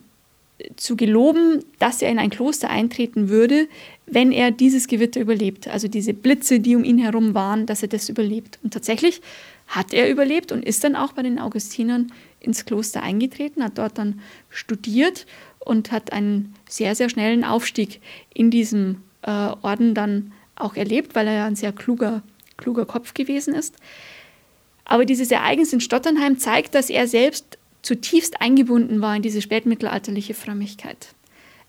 zu 0.75 0.95
geloben, 0.95 1.63
dass 1.79 2.01
er 2.01 2.09
in 2.09 2.19
ein 2.19 2.29
Kloster 2.29 2.69
eintreten 2.69 3.29
würde, 3.29 3.67
wenn 4.05 4.31
er 4.31 4.51
dieses 4.51 4.87
Gewitter 4.87 5.21
überlebt. 5.21 5.67
Also 5.67 5.87
diese 5.87 6.13
Blitze, 6.13 6.59
die 6.59 6.75
um 6.75 6.83
ihn 6.83 6.97
herum 6.97 7.33
waren, 7.33 7.65
dass 7.65 7.83
er 7.83 7.89
das 7.89 8.09
überlebt. 8.09 8.59
Und 8.63 8.73
tatsächlich 8.73 9.21
hat 9.67 9.93
er 9.93 10.09
überlebt 10.09 10.51
und 10.51 10.65
ist 10.65 10.83
dann 10.83 10.95
auch 10.95 11.13
bei 11.13 11.23
den 11.23 11.39
Augustinern 11.39 12.11
ins 12.39 12.65
Kloster 12.65 13.03
eingetreten, 13.03 13.63
hat 13.63 13.77
dort 13.77 13.97
dann 13.97 14.21
studiert 14.49 15.25
und 15.59 15.91
hat 15.91 16.13
einen 16.13 16.55
sehr, 16.67 16.95
sehr 16.95 17.09
schnellen 17.09 17.43
Aufstieg 17.43 17.99
in 18.33 18.49
diesem 18.49 19.03
äh, 19.23 19.31
Orden 19.61 19.93
dann 19.93 20.31
auch 20.55 20.75
erlebt, 20.75 21.13
weil 21.13 21.27
er 21.27 21.33
ja 21.33 21.45
ein 21.45 21.55
sehr 21.55 21.73
kluger, 21.73 22.23
kluger 22.55 22.85
Kopf 22.85 23.13
gewesen 23.13 23.53
ist. 23.53 23.75
Aber 24.85 25.05
dieses 25.05 25.29
Ereignis 25.29 25.73
in 25.73 25.81
Stotternheim 25.81 26.39
zeigt, 26.39 26.73
dass 26.73 26.89
er 26.89 27.07
selbst 27.07 27.57
zutiefst 27.87 28.41
eingebunden 28.41 28.99
war 28.99 29.15
in 29.15 29.21
diese 29.21 29.41
spätmittelalterliche 29.41 30.33
Frömmigkeit. 30.33 31.15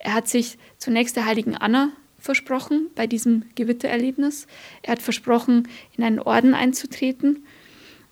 Er 0.00 0.14
hat 0.14 0.26
sich 0.26 0.58
zunächst 0.76 1.14
der 1.14 1.26
heiligen 1.26 1.54
Anna 1.56 1.92
versprochen 2.18 2.88
bei 2.96 3.06
diesem 3.06 3.44
Gewittererlebnis. 3.54 4.48
Er 4.82 4.92
hat 4.92 5.02
versprochen, 5.02 5.68
in 5.96 6.02
einen 6.02 6.18
Orden 6.18 6.54
einzutreten. 6.54 7.46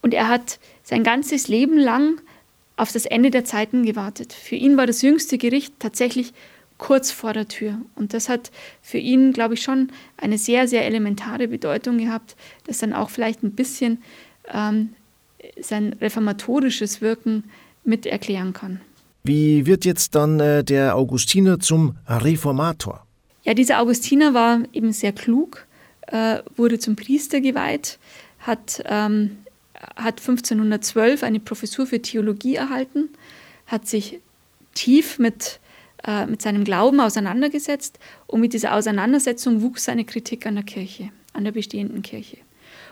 Und 0.03 0.15
er 0.15 0.29
hat 0.29 0.61
sein 0.85 1.03
ganzes 1.03 1.49
Leben 1.49 1.77
lang 1.79 2.21
auf 2.77 2.93
das 2.93 3.07
Ende 3.07 3.31
der 3.31 3.45
Zeiten 3.45 3.85
gewartet. 3.85 4.33
Für 4.33 4.55
ihn 4.55 4.77
war 4.77 4.87
das 4.87 5.03
jüngste 5.03 5.37
Gericht 5.37 5.75
tatsächlich 5.81 6.33
kurz 6.79 7.11
vor 7.11 7.33
der 7.33 7.49
Tür. 7.49 7.81
Und 7.97 8.15
das 8.15 8.29
hat 8.29 8.53
für 8.83 8.99
ihn, 8.99 9.33
glaube 9.33 9.55
ich, 9.55 9.63
schon 9.63 9.91
eine 10.17 10.39
sehr, 10.39 10.69
sehr 10.69 10.85
elementare 10.85 11.49
Bedeutung 11.49 11.99
gehabt, 11.99 12.37
das 12.69 12.79
dann 12.79 12.93
auch 12.93 13.11
vielleicht 13.11 13.43
ein 13.43 13.57
bisschen 13.57 14.01
ähm, 14.53 14.91
sein 15.61 15.95
reformatorisches 16.01 17.01
Wirken 17.01 17.51
mit 17.87 18.07
erklären 18.07 18.53
kann. 18.53 18.81
Wie 19.25 19.67
wird 19.67 19.85
jetzt 19.85 20.15
dann 20.15 20.39
äh, 20.41 20.63
der 20.63 20.97
Augustiner 20.97 21.59
zum 21.59 21.97
Reformator? 22.07 23.05
Ja, 23.45 23.55
dieser 23.55 23.81
Augustiner 23.81 24.35
war 24.35 24.61
eben 24.73 24.93
sehr 24.93 25.13
klug, 25.13 25.67
äh, 26.09 26.39
wurde 26.57 26.79
zum 26.79 26.97
Priester 26.97 27.41
geweiht, 27.41 27.99
hat 28.39 28.83
ähm, 28.87 29.39
hat 29.97 30.21
1512 30.21 31.23
eine 31.23 31.41
Professur 31.41 31.87
für 31.87 32.01
Theologie 32.01 32.57
erhalten, 32.57 33.11
hat 33.67 33.87
sich 33.87 34.21
tief 34.75 35.19
mit, 35.19 35.61
äh, 36.07 36.27
mit 36.27 36.43
seinem 36.43 36.65
Glauben 36.65 37.01
auseinandergesetzt 37.01 37.99
und 38.27 38.41
mit 38.41 38.53
dieser 38.53 38.75
Auseinandersetzung 38.75 39.63
wuchs 39.63 39.85
seine 39.85 40.05
Kritik 40.05 40.47
an 40.47 40.55
der 40.55 40.65
Kirche, 40.65 41.11
an 41.33 41.45
der 41.45 41.53
bestehenden 41.53 42.03
Kirche. 42.03 42.39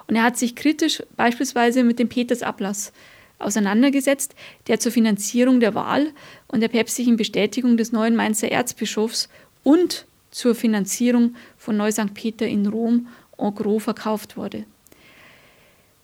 Und 0.07 0.17
er 0.17 0.23
hat 0.23 0.37
sich 0.37 0.55
kritisch 0.55 1.03
beispielsweise 1.17 1.83
mit 1.83 1.99
dem 1.99 2.09
Petersablass 2.09 2.93
auseinandergesetzt, 3.39 4.35
der 4.67 4.81
zur 4.81 4.93
Finanzierung 4.93 5.61
der 5.61 5.75
Wahl 5.75 6.13
und 6.49 6.61
der 6.61 6.69
päpstlichen 6.69 7.17
Bestätigung 7.17 7.77
des 7.77 7.93
neuen 7.93 8.17
Mainzer 8.17 8.51
Erzbischofs 8.51 9.29
und 9.63 10.07
zur 10.31 10.55
Finanzierung 10.55 11.37
von 11.57 11.77
Neu 11.77 11.93
St. 11.93 12.15
Peter 12.15 12.47
in 12.47 12.67
Rom 12.67 13.09
en 13.39 13.55
gros 13.55 13.83
verkauft 13.83 14.37
wurde. 14.37 14.65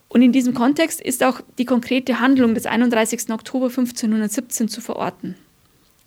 Und 0.08 0.22
in 0.22 0.32
diesem 0.32 0.54
Kontext 0.54 1.00
ist 1.00 1.22
auch 1.22 1.40
die 1.58 1.64
konkrete 1.64 2.18
Handlung 2.18 2.54
des 2.54 2.66
31. 2.66 3.30
Oktober 3.30 3.66
1517 3.66 4.68
zu 4.68 4.80
verorten. 4.80 5.36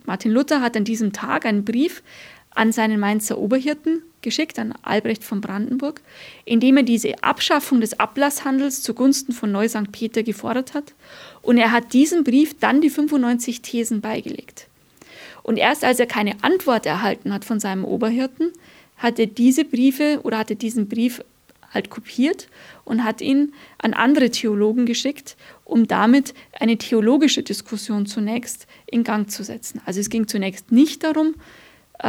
Martin 0.06 0.32
Luther 0.32 0.62
hat 0.62 0.75
an 0.75 0.84
diesem 0.84 1.13
Tag 1.13 1.46
einen 1.46 1.63
Brief 1.63 2.03
an 2.55 2.72
seinen 2.72 3.00
Mainzer 3.00 3.38
Oberhirten 3.38 4.01
geschickt, 4.22 4.57
an 4.57 4.74
Albrecht 4.81 5.24
von 5.24 5.41
Brandenburg, 5.41 6.01
in 6.45 6.60
dem 6.60 6.77
er 6.77 6.83
diese 6.83 7.24
Abschaffung 7.24 7.81
des 7.81 8.00
Ablasshandels 8.00 8.81
zugunsten 8.81 9.33
von 9.33 9.51
Neu 9.51 9.67
St. 9.67 9.91
Peter 9.91 10.24
gefordert 10.24 10.74
hat. 10.74 10.93
Und 11.41 11.57
er 11.57 11.72
hat 11.72 11.93
diesem 11.93 12.24
Brief 12.24 12.57
dann 12.60 12.81
die 12.81 12.89
95 12.89 13.62
Thesen 13.62 14.01
beigelegt. 14.01 14.67
Und 15.43 15.57
erst 15.57 15.83
als 15.83 16.00
er 16.00 16.07
keine 16.07 16.41
Antwort 16.41 16.86
erhalten 16.86 17.33
hat 17.33 17.45
von 17.45 17.60
seinem 17.60 17.83
Oberhirten, 17.83 18.51
hat 18.98 19.19
er 19.19 19.27
diese 19.27 19.65
Briefe 19.65 20.22
oder 20.24 20.38
hatte 20.38 20.55
diesen 20.55 20.88
Brief 20.88 21.22
halt 21.74 21.89
kopiert 21.89 22.48
und 22.86 23.03
hat 23.03 23.22
ihn 23.22 23.53
an 23.79 23.93
andere 23.93 24.29
Theologen 24.29 24.86
geschickt, 24.86 25.36
um 25.65 25.88
damit 25.88 26.33
eine 26.60 26.77
theologische 26.77 27.43
Diskussion 27.43 28.05
zunächst 28.05 28.67
in 28.86 29.03
Gang 29.03 29.29
zu 29.29 29.43
setzen. 29.43 29.81
Also 29.86 30.00
es 30.00 30.10
ging 30.10 30.27
zunächst 30.27 30.72
nicht 30.72 31.03
darum, 31.03 31.36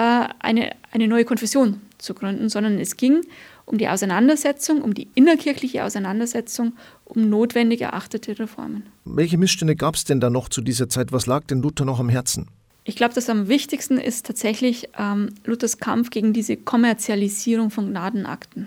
eine, 0.00 0.72
eine 0.90 1.08
neue 1.08 1.24
Konfession 1.24 1.80
zu 1.98 2.14
gründen, 2.14 2.48
sondern 2.48 2.78
es 2.78 2.96
ging 2.96 3.22
um 3.66 3.78
die 3.78 3.88
Auseinandersetzung, 3.88 4.82
um 4.82 4.94
die 4.94 5.08
innerkirchliche 5.14 5.84
Auseinandersetzung, 5.84 6.74
um 7.04 7.30
notwendig 7.30 7.80
erachtete 7.80 8.38
Reformen. 8.38 8.86
Welche 9.04 9.38
Missstände 9.38 9.76
gab 9.76 9.94
es 9.94 10.04
denn 10.04 10.20
da 10.20 10.30
noch 10.30 10.48
zu 10.48 10.60
dieser 10.60 10.88
Zeit? 10.88 11.12
Was 11.12 11.26
lag 11.26 11.44
denn 11.46 11.62
Luther 11.62 11.84
noch 11.84 12.00
am 12.00 12.08
Herzen? 12.08 12.48
Ich 12.84 12.96
glaube, 12.96 13.14
das 13.14 13.30
am 13.30 13.48
wichtigsten 13.48 13.96
ist 13.96 14.26
tatsächlich 14.26 14.90
ähm, 14.98 15.30
Luthers 15.44 15.78
Kampf 15.78 16.10
gegen 16.10 16.34
diese 16.34 16.56
Kommerzialisierung 16.56 17.70
von 17.70 17.88
Gnadenakten. 17.90 18.66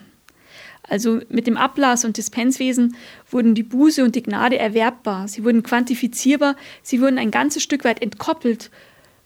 Also 0.89 1.19
mit 1.29 1.46
dem 1.46 1.57
Ablass- 1.57 2.05
und 2.05 2.17
Dispenswesen 2.17 2.96
wurden 3.29 3.53
die 3.53 3.63
Buße 3.63 4.03
und 4.03 4.15
die 4.15 4.24
Gnade 4.24 4.57
erwerbbar, 4.57 5.27
sie 5.27 5.43
wurden 5.43 5.62
quantifizierbar, 5.62 6.55
sie 6.81 7.01
wurden 7.01 7.19
ein 7.19 7.29
ganzes 7.29 7.62
Stück 7.62 7.84
weit 7.84 8.01
entkoppelt 8.01 8.72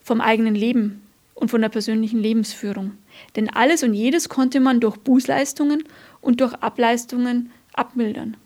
vom 0.01 0.19
eigenen 0.19 0.55
Leben 0.55 1.03
und 1.41 1.49
von 1.49 1.61
der 1.61 1.69
persönlichen 1.69 2.19
Lebensführung. 2.19 2.91
Denn 3.35 3.49
alles 3.49 3.81
und 3.81 3.95
jedes 3.95 4.29
konnte 4.29 4.59
man 4.59 4.79
durch 4.79 4.97
Bußleistungen 4.97 5.83
und 6.21 6.39
durch 6.39 6.53
Ableistungen 6.53 7.51
abmildern. 7.73 8.37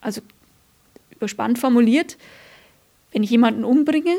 Also 0.00 0.22
überspannt 1.10 1.58
formuliert, 1.58 2.16
wenn 3.12 3.22
ich 3.22 3.28
jemanden 3.28 3.64
umbringe, 3.64 4.14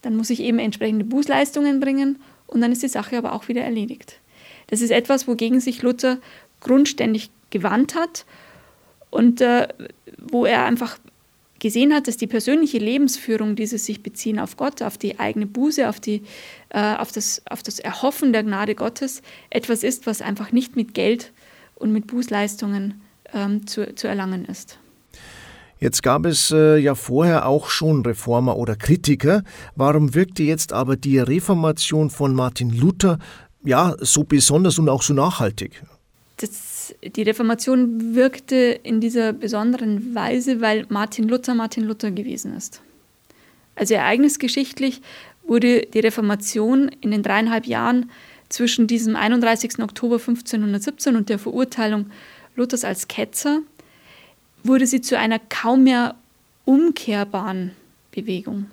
dann 0.00 0.16
muss 0.16 0.30
ich 0.30 0.40
eben 0.40 0.58
entsprechende 0.58 1.04
Bußleistungen 1.04 1.78
bringen 1.78 2.18
und 2.46 2.62
dann 2.62 2.72
ist 2.72 2.82
die 2.82 2.88
Sache 2.88 3.18
aber 3.18 3.34
auch 3.34 3.48
wieder 3.48 3.62
erledigt. 3.62 4.18
Das 4.68 4.80
ist 4.80 4.90
etwas, 4.90 5.28
wogegen 5.28 5.60
sich 5.60 5.82
Luther 5.82 6.16
grundständig 6.60 7.28
gewandt 7.50 7.94
hat 7.94 8.24
und 9.10 9.42
äh, 9.42 9.68
wo 10.16 10.46
er 10.46 10.64
einfach 10.64 10.98
gesehen 11.58 11.94
hat, 11.94 12.08
dass 12.08 12.16
die 12.16 12.26
persönliche 12.26 12.78
Lebensführung, 12.78 13.56
dieses 13.56 13.86
sich 13.86 14.02
beziehen 14.02 14.38
auf 14.38 14.56
Gott, 14.56 14.82
auf 14.82 14.98
die 14.98 15.18
eigene 15.18 15.46
Buße, 15.46 15.88
auf, 15.88 16.00
die, 16.00 16.22
äh, 16.70 16.96
auf, 16.96 17.12
das, 17.12 17.42
auf 17.48 17.62
das 17.62 17.78
Erhoffen 17.78 18.32
der 18.32 18.42
Gnade 18.42 18.74
Gottes, 18.74 19.22
etwas 19.50 19.82
ist, 19.82 20.06
was 20.06 20.22
einfach 20.22 20.52
nicht 20.52 20.76
mit 20.76 20.94
Geld 20.94 21.32
und 21.74 21.92
mit 21.92 22.06
Bußleistungen 22.06 23.00
ähm, 23.32 23.66
zu, 23.66 23.94
zu 23.94 24.08
erlangen 24.08 24.44
ist. 24.44 24.78
Jetzt 25.78 26.02
gab 26.02 26.24
es 26.24 26.50
äh, 26.52 26.78
ja 26.78 26.94
vorher 26.94 27.46
auch 27.46 27.68
schon 27.68 28.04
Reformer 28.04 28.56
oder 28.56 28.76
Kritiker. 28.76 29.42
Warum 29.74 30.14
wirkte 30.14 30.42
jetzt 30.42 30.72
aber 30.72 30.96
die 30.96 31.18
Reformation 31.18 32.08
von 32.08 32.34
Martin 32.34 32.70
Luther 32.70 33.18
ja 33.62 33.94
so 34.00 34.24
besonders 34.24 34.78
und 34.78 34.88
auch 34.88 35.02
so 35.02 35.12
nachhaltig? 35.12 35.82
Das, 36.36 36.94
die 37.02 37.22
Reformation 37.22 38.14
wirkte 38.14 38.56
in 38.82 39.00
dieser 39.00 39.32
besonderen 39.32 40.14
Weise, 40.14 40.60
weil 40.60 40.86
Martin 40.88 41.28
Luther 41.28 41.54
Martin 41.54 41.84
Luther 41.84 42.10
gewesen 42.10 42.54
ist. 42.54 42.82
Also 43.74 43.94
ereignisgeschichtlich 43.94 45.00
wurde 45.44 45.82
die 45.82 46.00
Reformation 46.00 46.88
in 47.00 47.10
den 47.10 47.22
dreieinhalb 47.22 47.66
Jahren 47.66 48.10
zwischen 48.48 48.86
diesem 48.86 49.16
31. 49.16 49.80
Oktober 49.80 50.16
1517 50.16 51.16
und 51.16 51.28
der 51.28 51.38
Verurteilung 51.38 52.10
Luthers 52.54 52.84
als 52.84 53.08
Ketzer, 53.08 53.60
wurde 54.64 54.86
sie 54.86 55.00
zu 55.00 55.18
einer 55.18 55.38
kaum 55.38 55.84
mehr 55.84 56.16
umkehrbaren 56.64 57.72
Bewegung. 58.10 58.70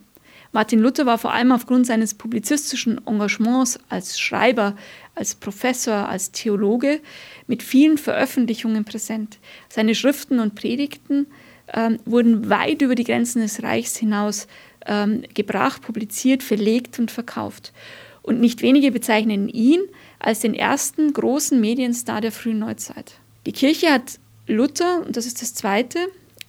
Martin 0.54 0.80
Luther 0.80 1.08
war 1.08 1.18
vor 1.18 1.34
allem 1.34 1.52
aufgrund 1.52 1.88
seines 1.88 2.14
publizistischen 2.14 3.02
Engagements 3.08 3.80
als 3.90 4.20
Schreiber, 4.20 4.76
als 5.16 5.34
Professor, 5.34 6.08
als 6.08 6.32
Theologe 6.32 7.02
mit 7.48 7.64
vielen 7.64 7.98
Veröffentlichungen 7.98 8.86
präsent. 8.86 9.40
Seine 9.68 9.96
Schriften 9.96 10.40
und 10.40 10.54
Predigten 10.54 11.26
ähm, 11.74 11.98
wurden 12.06 12.52
weit 12.52 12.84
über 12.84 12.94
die 12.94 13.04
Grenzen 13.04 13.42
des 13.42 13.64
Reichs 13.64 13.98
hinaus 13.98 14.48
ähm, 14.86 15.24
gebracht, 15.34 15.82
publiziert, 15.82 16.44
verlegt 16.44 17.00
und 17.00 17.10
verkauft. 17.10 17.74
Und 18.22 18.40
nicht 18.40 18.62
wenige 18.62 18.92
bezeichnen 18.92 19.50
ihn 19.50 19.82
als 20.20 20.42
den 20.42 20.54
ersten 20.54 21.14
großen 21.14 21.60
Medienstar 21.60 22.22
der 22.22 22.32
frühen 22.32 22.60
Neuzeit. 22.60 23.16
Die 23.48 23.54
Kirche 23.54 23.92
hat 23.92 24.20
Luther, 24.46 25.04
und 25.04 25.18
das 25.18 25.26
ist 25.26 25.42
das 25.42 25.56
Zweite, 25.56 25.98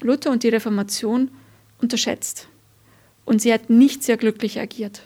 Luther 0.02 0.30
und 0.30 0.42
die 0.42 0.50
Reformation 0.50 1.30
unterschätzt. 1.80 2.48
Und 3.24 3.40
sie 3.40 3.52
hat 3.52 3.70
nicht 3.70 4.02
sehr 4.02 4.16
glücklich 4.16 4.60
agiert. 4.60 5.02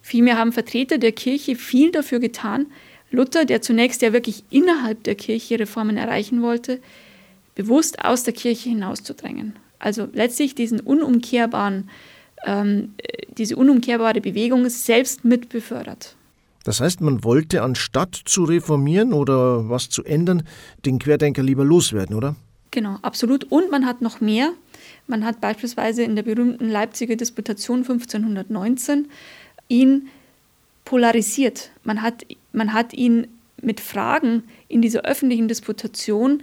Vielmehr 0.00 0.38
haben 0.38 0.52
Vertreter 0.52 0.98
der 0.98 1.12
Kirche 1.12 1.54
viel 1.54 1.92
dafür 1.92 2.18
getan, 2.18 2.66
Luther, 3.10 3.44
der 3.44 3.60
zunächst 3.60 4.02
ja 4.02 4.12
wirklich 4.12 4.42
innerhalb 4.50 5.04
der 5.04 5.14
Kirche 5.14 5.58
Reformen 5.58 5.96
erreichen 5.96 6.42
wollte, 6.42 6.80
bewusst 7.54 8.02
aus 8.04 8.24
der 8.24 8.32
Kirche 8.32 8.70
hinauszudrängen. 8.70 9.54
Also 9.78 10.08
letztlich 10.12 10.54
diesen 10.54 10.80
unumkehrbaren, 10.80 11.90
ähm, 12.44 12.94
diese 13.36 13.56
unumkehrbare 13.56 14.20
Bewegung 14.20 14.68
selbst 14.68 15.24
mit 15.24 15.50
befördert. 15.50 16.16
Das 16.64 16.80
heißt, 16.80 17.00
man 17.00 17.24
wollte 17.24 17.62
anstatt 17.62 18.14
zu 18.24 18.44
reformieren 18.44 19.12
oder 19.12 19.68
was 19.68 19.88
zu 19.88 20.04
ändern, 20.04 20.44
den 20.86 20.98
Querdenker 20.98 21.42
lieber 21.42 21.64
loswerden, 21.64 22.16
oder? 22.16 22.36
Genau, 22.70 22.98
absolut. 23.02 23.44
Und 23.50 23.70
man 23.70 23.84
hat 23.84 24.00
noch 24.00 24.20
mehr. 24.20 24.52
Man 25.06 25.24
hat 25.24 25.40
beispielsweise 25.40 26.02
in 26.02 26.16
der 26.16 26.22
berühmten 26.22 26.68
Leipziger 26.68 27.16
Disputation 27.16 27.78
1519 27.78 29.08
ihn 29.68 30.08
polarisiert. 30.84 31.70
Man 31.84 32.02
hat, 32.02 32.26
man 32.52 32.72
hat 32.72 32.92
ihn 32.92 33.26
mit 33.60 33.80
Fragen 33.80 34.44
in 34.68 34.82
dieser 34.82 35.02
öffentlichen 35.02 35.48
Disputation 35.48 36.42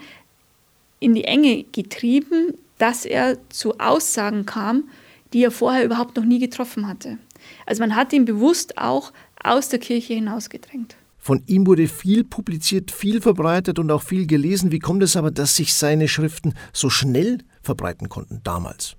in 1.00 1.14
die 1.16 1.26
Enge 1.26 1.66
getrieben, 1.72 2.54
dass 2.78 3.06
er 3.06 3.38
zu 3.50 3.80
Aussagen 3.80 4.46
kam, 4.46 4.86
die 5.34 5.44
er 5.44 5.52
vorher 5.52 5.86
überhaupt 5.86 6.18
noch 6.18 6.26
nie 6.26 6.40
getroffen 6.40 6.88
hatte. 6.88 7.18
Also 7.66 7.82
man 7.82 7.96
hat 7.96 8.14
ihn 8.14 8.26
bewusst 8.26 8.78
auch 8.78 9.14
aus 9.42 9.70
der 9.70 9.80
Kirche 9.80 10.14
hinausgedrängt. 10.14 10.96
Von 11.18 11.44
ihm 11.48 11.68
wurde 11.68 11.88
viel 11.88 12.24
publiziert, 12.24 12.92
viel 12.92 13.22
verbreitet 13.22 13.78
und 13.78 13.92
auch 13.92 14.02
viel 14.02 14.26
gelesen. 14.26 14.72
Wie 14.72 14.80
kommt 14.80 15.04
es 15.04 15.16
aber, 15.16 15.32
dass 15.32 15.56
sich 15.56 15.74
seine 15.74 16.08
Schriften 16.08 16.54
so 16.74 16.90
schnell 16.90 17.40
verbreiten 17.70 18.10
konnten 18.10 18.42
damals? 18.44 18.96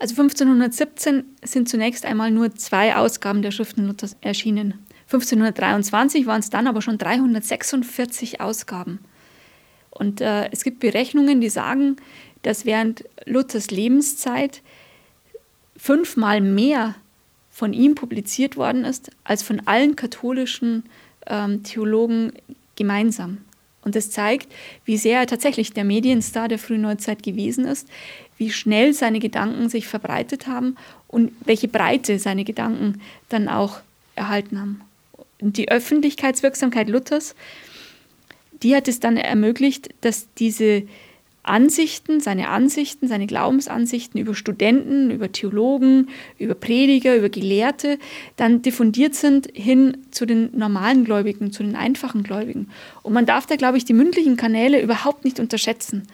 Also 0.00 0.20
1517 0.20 1.24
sind 1.44 1.68
zunächst 1.68 2.04
einmal 2.04 2.30
nur 2.30 2.54
zwei 2.54 2.96
Ausgaben 2.96 3.42
der 3.42 3.52
Schriften 3.52 3.86
Luthers 3.86 4.16
erschienen. 4.20 4.84
1523 5.06 6.26
waren 6.26 6.40
es 6.40 6.50
dann 6.50 6.66
aber 6.66 6.82
schon 6.82 6.98
346 6.98 8.40
Ausgaben. 8.40 8.98
Und 9.90 10.20
äh, 10.20 10.50
es 10.50 10.64
gibt 10.64 10.80
Berechnungen, 10.80 11.40
die 11.40 11.50
sagen, 11.50 11.96
dass 12.42 12.64
während 12.64 13.04
Luthers 13.26 13.70
Lebenszeit 13.70 14.62
fünfmal 15.76 16.40
mehr 16.40 16.94
von 17.50 17.72
ihm 17.72 17.94
publiziert 17.94 18.56
worden 18.56 18.84
ist 18.84 19.10
als 19.22 19.42
von 19.42 19.60
allen 19.66 19.96
katholischen 19.96 20.84
ähm, 21.26 21.62
Theologen 21.62 22.32
gemeinsam. 22.76 23.38
Und 23.82 23.96
das 23.96 24.10
zeigt, 24.10 24.52
wie 24.84 24.96
sehr 24.96 25.20
er 25.20 25.26
tatsächlich 25.26 25.72
der 25.72 25.84
Medienstar 25.84 26.48
der 26.48 26.58
frühen 26.58 26.82
Neuzeit 26.82 27.22
gewesen 27.22 27.64
ist, 27.64 27.88
wie 28.36 28.50
schnell 28.50 28.92
seine 28.92 29.20
Gedanken 29.20 29.68
sich 29.68 29.86
verbreitet 29.86 30.46
haben 30.46 30.76
und 31.08 31.32
welche 31.44 31.68
Breite 31.68 32.18
seine 32.18 32.44
Gedanken 32.44 33.00
dann 33.28 33.48
auch 33.48 33.80
erhalten 34.16 34.60
haben. 34.60 34.80
Und 35.40 35.56
die 35.56 35.70
Öffentlichkeitswirksamkeit 35.70 36.88
Luthers, 36.88 37.34
die 38.62 38.76
hat 38.76 38.88
es 38.88 39.00
dann 39.00 39.16
ermöglicht, 39.16 39.90
dass 40.02 40.28
diese 40.34 40.82
Ansichten, 41.42 42.20
seine 42.20 42.48
Ansichten, 42.48 43.08
seine 43.08 43.26
Glaubensansichten 43.26 44.20
über 44.20 44.34
Studenten, 44.34 45.10
über 45.10 45.32
Theologen, 45.32 46.08
über 46.38 46.54
Prediger, 46.54 47.16
über 47.16 47.28
Gelehrte 47.28 47.98
dann 48.36 48.62
diffundiert 48.62 49.14
sind 49.14 49.48
hin 49.54 49.96
zu 50.10 50.26
den 50.26 50.56
normalen 50.56 51.04
Gläubigen, 51.04 51.50
zu 51.50 51.62
den 51.62 51.76
einfachen 51.76 52.22
Gläubigen. 52.22 52.68
Und 53.02 53.14
man 53.14 53.26
darf 53.26 53.46
da, 53.46 53.56
glaube 53.56 53.78
ich, 53.78 53.84
die 53.84 53.94
mündlichen 53.94 54.36
Kanäle 54.36 54.82
überhaupt 54.82 55.24
nicht 55.24 55.40
unterschätzen. 55.40 56.06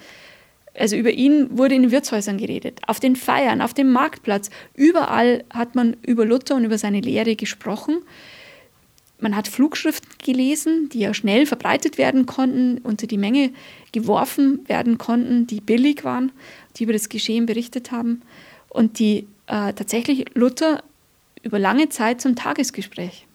Also 0.79 0.97
über 0.97 1.11
ihn 1.11 1.57
wurde 1.57 1.75
in 1.75 1.83
den 1.83 1.91
Wirtshäusern 1.91 2.39
geredet, 2.39 2.81
auf 2.87 3.01
den 3.01 3.17
Feiern, 3.17 3.63
auf 3.63 3.75
dem 3.75 3.91
Marktplatz. 3.93 4.51
Überall 4.75 5.45
hat 5.51 5.75
man 5.75 5.97
über 6.07 6.25
Luther 6.25 6.55
und 6.55 6.65
über 6.65 6.79
seine 6.79 7.01
Lehre 7.01 7.35
gesprochen. 7.35 8.03
Man 9.19 9.35
hat 9.35 9.49
Flugschriften 9.49 10.11
gelesen, 10.23 10.91
die 10.91 11.01
ja 11.01 11.15
schnell 11.15 11.47
verbreitet 11.47 11.97
werden 11.97 12.27
konnten, 12.27 12.79
unter 12.79 13.07
die 13.07 13.17
Menge 13.17 13.51
geworfen 13.93 14.61
werden 14.69 14.99
konnten, 14.99 15.47
die 15.47 15.61
billig 15.61 16.05
waren, 16.05 16.33
die 16.77 16.85
über 16.85 16.93
das 16.93 17.09
Geschehen 17.09 17.47
berichtet 17.47 17.93
haben 17.93 18.23
und 18.69 18.99
die 18.99 19.27
äh, 19.47 19.73
tatsächlich 19.73 20.27
Luther 20.35 20.83
über 21.43 21.59
lange 21.59 21.89
Zeit 21.89 22.21
zum 22.21 22.37
Tagesgespräch 22.37 23.27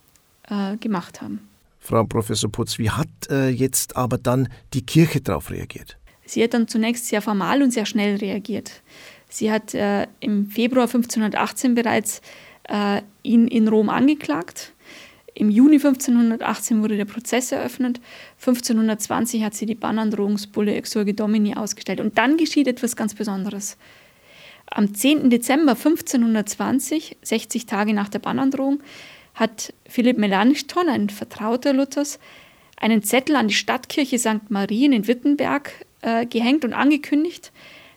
äh, 0.49 0.77
gemacht 0.77 1.21
haben. 1.21 1.47
Frau 1.79 2.03
Professor 2.03 2.51
Putz, 2.51 2.77
wie 2.77 2.91
hat 2.91 3.07
äh, 3.31 3.49
jetzt 3.49 3.95
aber 3.95 4.19
dann 4.19 4.49
die 4.73 4.85
Kirche 4.85 5.19
darauf 5.19 5.49
reagiert? 5.49 5.97
Sie 6.25 6.43
hat 6.43 6.53
dann 6.53 6.67
zunächst 6.67 7.07
sehr 7.07 7.23
formal 7.23 7.63
und 7.63 7.71
sehr 7.71 7.87
schnell 7.87 8.17
reagiert. 8.17 8.83
Sie 9.29 9.51
hat 9.51 9.73
äh, 9.73 10.05
im 10.19 10.47
Februar 10.47 10.85
1518 10.85 11.73
bereits 11.73 12.21
äh, 12.69 13.01
ihn 13.23 13.47
in 13.47 13.67
Rom 13.67 13.89
angeklagt 13.89 14.73
im 15.41 15.49
Juni 15.49 15.77
1518 15.77 16.83
wurde 16.83 16.97
der 16.97 17.05
Prozess 17.05 17.51
eröffnet. 17.51 17.99
1520 18.41 19.43
hat 19.43 19.55
sie 19.55 19.65
die 19.65 19.73
Bannandrohungsbulle 19.73 20.75
Exurge 20.75 21.15
Domini 21.15 21.55
ausgestellt. 21.55 21.99
Und 21.99 22.19
dann 22.19 22.37
geschieht 22.37 22.67
etwas 22.67 22.95
ganz 22.95 23.15
Besonderes. 23.15 23.75
Am 24.67 24.93
10. 24.93 25.31
Dezember 25.31 25.71
1520, 25.71 27.17
60 27.23 27.65
Tage 27.65 27.95
nach 27.95 28.09
der 28.09 28.19
Bannandrohung, 28.19 28.83
hat 29.33 29.73
Philipp 29.89 30.19
Melanchthon, 30.19 30.87
ein 30.87 31.09
Vertrauter 31.09 31.73
Luthers, 31.73 32.19
einen 32.77 33.01
Zettel 33.01 33.35
an 33.35 33.47
die 33.47 33.55
Stadtkirche 33.55 34.19
St. 34.19 34.49
Marien 34.49 34.93
in 34.93 35.07
Wittenberg 35.07 35.71
äh, 36.03 36.27
gehängt 36.27 36.63
und 36.65 36.73
angekündigt, 36.73 37.51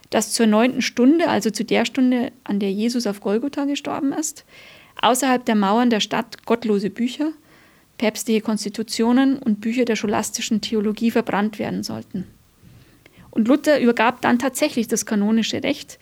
dass 0.08 0.32
zur 0.32 0.46
neunten 0.46 0.80
Stunde, 0.80 1.28
also 1.28 1.50
zu 1.50 1.62
der 1.62 1.84
Stunde, 1.84 2.32
an 2.44 2.58
der 2.58 2.72
Jesus 2.72 3.06
auf 3.06 3.20
Golgotha 3.20 3.66
gestorben 3.66 4.14
ist, 4.14 4.46
außerhalb 5.00 5.44
der 5.44 5.54
Mauern 5.54 5.90
der 5.90 6.00
Stadt 6.00 6.44
gottlose 6.46 6.90
Bücher, 6.90 7.32
päpstliche 7.98 8.40
Konstitutionen 8.40 9.38
und 9.38 9.60
Bücher 9.60 9.84
der 9.84 9.96
scholastischen 9.96 10.60
Theologie 10.60 11.10
verbrannt 11.10 11.58
werden 11.58 11.82
sollten. 11.82 12.26
Und 13.30 13.48
Luther 13.48 13.80
übergab 13.80 14.20
dann 14.20 14.38
tatsächlich 14.38 14.88
das 14.88 15.06
kanonische 15.06 15.62
Recht, 15.62 15.98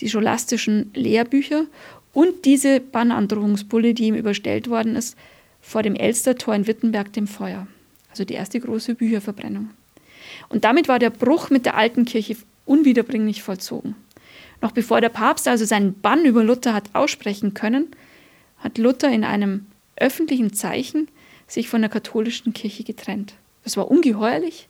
die 0.00 0.10
scholastischen 0.10 0.90
Lehrbücher 0.94 1.64
und 2.12 2.44
diese 2.44 2.80
Bannandrohungsbulle, 2.80 3.94
die 3.94 4.06
ihm 4.06 4.14
überstellt 4.14 4.68
worden 4.68 4.96
ist, 4.96 5.16
vor 5.60 5.82
dem 5.82 5.94
Elstertor 5.94 6.54
in 6.54 6.66
Wittenberg 6.66 7.12
dem 7.12 7.26
Feuer. 7.26 7.66
Also 8.10 8.24
die 8.24 8.34
erste 8.34 8.60
große 8.60 8.94
Bücherverbrennung. 8.94 9.70
Und 10.48 10.64
damit 10.64 10.88
war 10.88 10.98
der 10.98 11.10
Bruch 11.10 11.50
mit 11.50 11.66
der 11.66 11.76
alten 11.76 12.04
Kirche 12.04 12.36
unwiederbringlich 12.66 13.42
vollzogen. 13.42 13.94
Noch 14.62 14.72
bevor 14.72 15.00
der 15.00 15.08
Papst 15.08 15.48
also 15.48 15.64
seinen 15.64 16.00
Bann 16.00 16.24
über 16.24 16.42
Luther 16.42 16.72
hat 16.72 16.90
aussprechen 16.94 17.54
können, 17.54 17.88
hat 18.58 18.78
Luther 18.78 19.10
in 19.10 19.24
einem 19.24 19.66
öffentlichen 19.96 20.52
Zeichen 20.52 21.08
sich 21.46 21.68
von 21.68 21.80
der 21.80 21.90
katholischen 21.90 22.52
Kirche 22.52 22.84
getrennt. 22.84 23.34
Das 23.64 23.76
war 23.76 23.90
ungeheuerlich, 23.90 24.68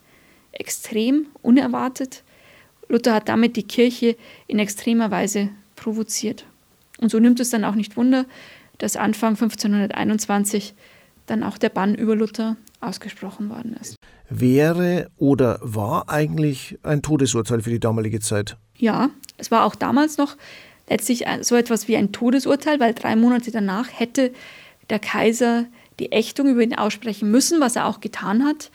extrem, 0.52 1.26
unerwartet. 1.42 2.22
Luther 2.88 3.14
hat 3.14 3.28
damit 3.28 3.56
die 3.56 3.62
Kirche 3.64 4.16
in 4.46 4.58
extremer 4.58 5.10
Weise 5.10 5.50
provoziert. 5.74 6.46
Und 6.98 7.10
so 7.10 7.18
nimmt 7.18 7.40
es 7.40 7.50
dann 7.50 7.64
auch 7.64 7.74
nicht 7.74 7.96
Wunder, 7.96 8.26
dass 8.78 8.96
Anfang 8.96 9.30
1521 9.30 10.74
dann 11.26 11.42
auch 11.42 11.58
der 11.58 11.70
Bann 11.70 11.94
über 11.94 12.14
Luther 12.14 12.56
ausgesprochen 12.80 13.50
worden 13.50 13.76
ist. 13.80 13.96
Wäre 14.28 15.10
oder 15.16 15.58
war 15.62 16.08
eigentlich 16.08 16.78
ein 16.82 17.02
Todesurteil 17.02 17.62
für 17.62 17.70
die 17.70 17.80
damalige 17.80 18.20
Zeit? 18.20 18.56
Ja, 18.76 19.10
es 19.36 19.50
war 19.50 19.64
auch 19.64 19.74
damals 19.74 20.18
noch 20.18 20.36
letztlich 20.88 21.24
so 21.42 21.56
etwas 21.56 21.88
wie 21.88 21.96
ein 21.96 22.12
Todesurteil, 22.12 22.80
weil 22.80 22.94
drei 22.94 23.16
Monate 23.16 23.50
danach 23.50 23.88
hätte 23.92 24.32
der 24.90 24.98
Kaiser 24.98 25.66
die 25.98 26.12
Ächtung 26.12 26.48
über 26.48 26.62
ihn 26.62 26.74
aussprechen 26.74 27.30
müssen, 27.30 27.60
was 27.60 27.76
er 27.76 27.86
auch 27.86 28.00
getan 28.00 28.44
hat. 28.44 28.70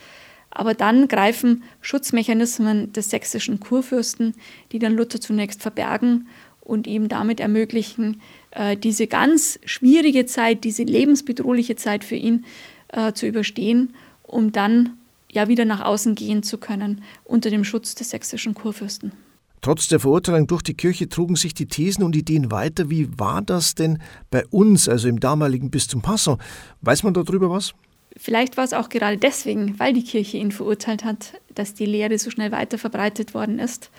Aber 0.49 0.73
dann 0.73 1.07
greifen 1.07 1.63
Schutzmechanismen 1.79 2.91
des 2.91 3.09
sächsischen 3.09 3.59
Kurfürsten, 3.59 4.33
die 4.71 4.79
dann 4.79 4.95
Luther 4.95 5.21
zunächst 5.21 5.61
verbergen 5.61 6.27
und 6.59 6.87
ihm 6.87 7.07
damit 7.07 7.39
ermöglichen, 7.39 8.21
äh, 8.51 8.75
diese 8.75 9.07
ganz 9.07 9.59
schwierige 9.65 10.25
Zeit, 10.25 10.63
diese 10.63 10.83
lebensbedrohliche 10.83 11.77
Zeit 11.77 12.03
für 12.03 12.15
ihn 12.15 12.45
äh, 12.89 13.13
zu 13.13 13.27
überstehen, 13.27 13.93
um 14.23 14.51
dann 14.51 14.97
ja 15.31 15.47
wieder 15.47 15.63
nach 15.63 15.81
außen 15.81 16.15
gehen 16.15 16.43
zu 16.43 16.57
können 16.57 17.03
unter 17.23 17.49
dem 17.49 17.63
Schutz 17.63 17.95
des 17.95 18.09
sächsischen 18.09 18.53
Kurfürsten. 18.53 19.13
Trotz 19.61 19.87
der 19.87 19.99
Verurteilung 19.99 20.47
durch 20.47 20.63
die 20.63 20.73
Kirche 20.73 21.07
trugen 21.07 21.35
sich 21.35 21.53
die 21.53 21.67
Thesen 21.67 22.03
und 22.03 22.15
Ideen 22.15 22.49
weiter. 22.49 22.89
Wie 22.89 23.19
war 23.19 23.43
das 23.43 23.75
denn 23.75 23.99
bei 24.31 24.43
uns, 24.47 24.89
also 24.89 25.07
im 25.07 25.19
damaligen 25.19 25.69
Bistum 25.69 26.01
Passau? 26.01 26.39
Weiß 26.81 27.03
man 27.03 27.13
darüber 27.13 27.51
was? 27.51 27.75
Vielleicht 28.17 28.57
war 28.57 28.63
es 28.63 28.73
auch 28.73 28.89
gerade 28.89 29.17
deswegen, 29.17 29.79
weil 29.79 29.93
die 29.93 30.03
Kirche 30.03 30.37
ihn 30.37 30.51
verurteilt 30.51 31.05
hat, 31.05 31.33
dass 31.53 31.75
die 31.75 31.85
Lehre 31.85 32.17
so 32.17 32.31
schnell 32.31 32.51
weiter 32.51 32.77
verbreitet 32.77 33.35
worden 33.35 33.59
ist. 33.59 33.91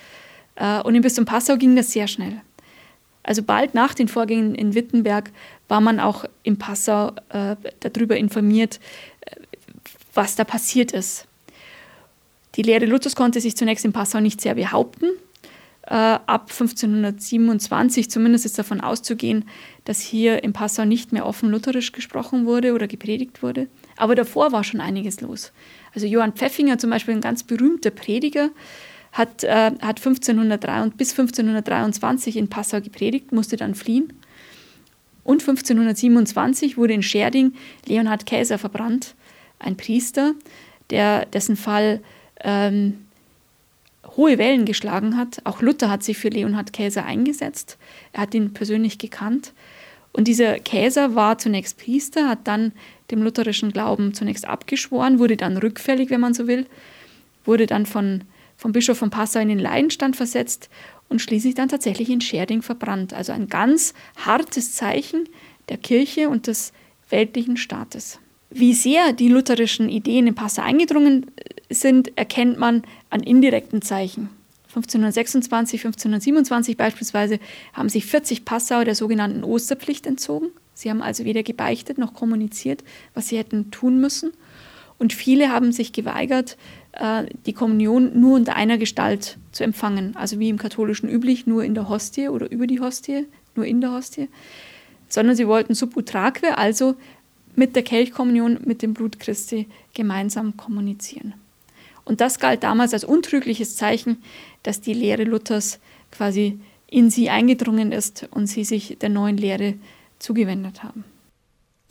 Äh, 0.57 0.81
und 0.83 0.97
im 0.97 1.03
Bistum 1.03 1.25
Passau 1.25 1.57
ging 1.57 1.77
das 1.77 1.93
sehr 1.93 2.09
schnell. 2.09 2.41
Also 3.23 3.43
bald 3.45 3.75
nach 3.75 3.95
den 3.95 4.09
Vorgängen 4.09 4.57
in 4.57 4.75
Wittenberg 4.75 5.31
war 5.69 5.81
man 5.81 6.01
auch 6.01 6.25
in 6.43 6.59
Passau 6.59 7.13
äh, 7.29 7.57
darüber 7.81 8.17
informiert, 8.17 8.81
äh, 9.21 9.37
was 10.13 10.35
da 10.35 10.43
passiert 10.43 10.91
ist. 10.91 11.27
Die 12.57 12.63
Lehre 12.63 12.85
Luthers 12.85 13.15
konnte 13.15 13.41
sich 13.41 13.57
zunächst 13.57 13.85
in 13.85 13.93
Passau 13.93 14.21
nicht 14.21 14.41
sehr 14.41 14.57
behaupten. 14.57 15.07
Äh, 15.85 15.95
ab 15.95 16.49
1527 16.51 18.09
zumindest 18.09 18.45
ist 18.45 18.59
davon 18.59 18.81
auszugehen, 18.81 19.47
dass 19.85 20.01
hier 20.01 20.45
in 20.45 20.53
Passau 20.53 20.85
nicht 20.85 21.13
mehr 21.13 21.27
offen 21.27 21.51
lutherisch 21.51 21.91
gesprochen 21.91 22.47
wurde 22.47 22.73
oder 22.73 22.87
gepredigt 22.87 23.43
wurde. 23.43 23.67
Aber 23.97 24.15
davor 24.15 24.53
war 24.53 24.63
schon 24.63 24.81
einiges 24.81 25.21
los. 25.21 25.53
Also 25.93 26.07
Johann 26.07 26.35
Pfeffinger 26.35 26.79
zum 26.79 26.91
Beispiel, 26.91 27.15
ein 27.15 27.21
ganz 27.21 27.43
berühmter 27.43 27.91
Prediger, 27.91 28.51
hat, 29.11 29.43
äh, 29.43 29.73
hat 29.81 29.99
1503, 29.99 30.91
bis 30.97 31.11
1523 31.11 32.37
in 32.37 32.49
Passau 32.49 32.81
gepredigt, 32.81 33.33
musste 33.33 33.57
dann 33.57 33.75
fliehen. 33.75 34.13
Und 35.25 35.43
1527 35.43 36.77
wurde 36.77 36.95
in 36.95 37.03
Scherding 37.03 37.55
Leonhard 37.87 38.25
Käser 38.25 38.59
verbrannt, 38.59 39.15
ein 39.59 39.77
Priester, 39.77 40.35
der, 40.91 41.27
dessen 41.27 41.57
Fall 41.57 42.01
ähm, 42.43 43.07
hohe 44.17 44.39
Wellen 44.39 44.65
geschlagen 44.65 45.17
hat. 45.17 45.41
Auch 45.45 45.63
Luther 45.63 45.91
hat 45.91 46.03
sich 46.03 46.19
für 46.19 46.29
Leonhard 46.29 46.73
Käser 46.73 47.05
eingesetzt. 47.05 47.79
Er 48.13 48.23
hat 48.23 48.35
ihn 48.35 48.53
persönlich 48.53 48.99
gekannt. 48.99 49.53
Und 50.13 50.29
dieser 50.29 50.59
Käser 50.59 51.15
war 51.15 51.39
zunächst 51.39 51.79
Priester, 51.79 52.29
hat 52.29 52.41
dann 52.45 52.73
dem 53.11 53.23
lutherischen 53.23 53.73
Glauben 53.73 54.13
zunächst 54.15 54.47
abgeschworen, 54.47 55.19
wurde 55.19 55.37
dann 55.37 55.57
rückfällig, 55.57 56.11
wenn 56.11 56.21
man 56.21 56.35
so 56.35 56.47
will, 56.47 56.67
wurde 57.45 57.67
dann 57.67 57.87
von, 57.87 58.25
vom 58.57 58.73
Bischof 58.73 58.99
von 58.99 59.11
Passau 59.11 59.41
in 59.41 59.49
den 59.49 59.59
Leidenstand 59.59 60.17
versetzt 60.17 60.69
und 61.09 61.21
schließlich 61.21 61.55
dann 61.55 61.69
tatsächlich 61.69 62.11
in 62.11 62.21
Scherding 62.21 62.63
verbrannt. 62.63 63.15
Also 63.15 63.33
ein 63.33 63.49
ganz 63.49 63.95
hartes 64.17 64.75
Zeichen 64.75 65.29
der 65.69 65.79
Kirche 65.79 66.29
und 66.29 66.47
des 66.47 66.73
weltlichen 67.09 67.57
Staates. 67.57 68.19
Wie 68.51 68.75
sehr 68.75 69.15
die 69.15 69.29
lutherischen 69.29 69.89
Ideen 69.89 70.27
in 70.27 70.35
Passau 70.35 70.63
eingedrungen 70.63 71.31
sind, 71.73 72.17
erkennt 72.17 72.59
man 72.59 72.83
an 73.11 73.23
indirekten 73.23 73.83
Zeichen. 73.83 74.29
1526, 74.69 75.85
1527 75.85 76.77
beispielsweise 76.77 77.39
haben 77.75 77.89
sich 77.89 78.07
40 78.07 78.45
Passauer 78.45 78.85
der 78.85 78.95
sogenannten 78.95 79.45
Osterpflicht 79.45 80.07
entzogen. 80.07 80.49
Sie 80.73 80.89
haben 80.89 81.03
also 81.03 81.25
weder 81.25 81.43
gebeichtet 81.43 81.99
noch 81.99 82.15
kommuniziert, 82.15 82.83
was 83.15 83.29
sie 83.29 83.37
hätten 83.37 83.71
tun 83.71 84.01
müssen. 84.01 84.33
Und 84.99 85.13
viele 85.13 85.51
haben 85.51 85.73
sich 85.73 85.93
geweigert, 85.93 86.57
äh, 86.93 87.25
die 87.45 87.53
Kommunion 87.53 88.19
nur 88.19 88.37
unter 88.37 88.57
einer 88.57 88.79
Gestalt 88.79 89.37
zu 89.51 89.65
empfangen, 89.65 90.17
also 90.17 90.39
wie 90.39 90.49
im 90.49 90.59
katholischen 90.59 91.09
üblich, 91.09 91.47
nur 91.47 91.65
in 91.65 91.75
der 91.75 91.89
Hostie 91.89 92.29
oder 92.29 92.51
über 92.51 92.67
die 92.67 92.81
Hostie, 92.81 93.27
nur 93.55 93.67
in 93.67 93.81
der 93.81 93.93
Hostie, 93.93 94.29
sondern 95.09 95.37
sie 95.37 95.47
wollten 95.47 95.75
sub 95.75 95.97
utraque, 95.97 96.57
also 96.57 96.95
mit 97.55 97.77
der 97.77 97.83
Kelchkommunion, 97.83 98.61
mit 98.65 98.81
dem 98.81 98.95
Blut 98.95 99.21
Christi 99.21 99.67
gemeinsam 99.93 100.57
kommunizieren. 100.57 101.35
Und 102.05 102.21
das 102.21 102.39
galt 102.39 102.63
damals 102.63 102.93
als 102.93 103.05
untrügliches 103.05 103.77
Zeichen, 103.77 104.23
dass 104.63 104.81
die 104.81 104.95
Lehre 104.95 105.25
Luthers 105.25 105.79
quasi 106.11 106.59
in 106.89 107.11
sie 107.11 107.31
eingedrungen 107.31 107.93
ist 107.93 108.29
und 108.31 108.47
sie 108.47 108.65
sich 108.65 108.99
der 109.01 109.09
neuen 109.09 109.37
Lehre 109.37 109.75
zugewendet 110.19 110.83
haben. 110.83 111.05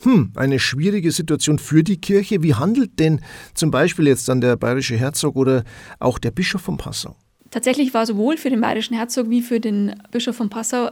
Hm, 0.02 0.32
eine 0.34 0.58
schwierige 0.58 1.12
Situation 1.12 1.58
für 1.58 1.84
die 1.84 1.96
Kirche. 1.96 2.42
Wie 2.42 2.54
handelt 2.54 2.98
denn 2.98 3.20
zum 3.54 3.70
Beispiel 3.70 4.06
jetzt 4.06 4.28
dann 4.28 4.40
der 4.40 4.56
bayerische 4.56 4.96
Herzog 4.96 5.36
oder 5.36 5.64
auch 5.98 6.18
der 6.18 6.30
Bischof 6.32 6.62
von 6.62 6.76
Passau? 6.76 7.16
Tatsächlich 7.50 7.94
war 7.94 8.06
sowohl 8.06 8.36
für 8.36 8.50
den 8.50 8.60
bayerischen 8.60 8.96
Herzog 8.96 9.30
wie 9.30 9.42
für 9.42 9.60
den 9.60 9.94
Bischof 10.10 10.36
von 10.36 10.50
Passau 10.50 10.90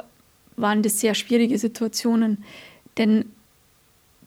waren 0.57 0.83
das 0.83 1.01
sehr 1.01 1.15
schwierige 1.15 1.59
Situationen. 1.59 2.45
Denn 2.99 3.25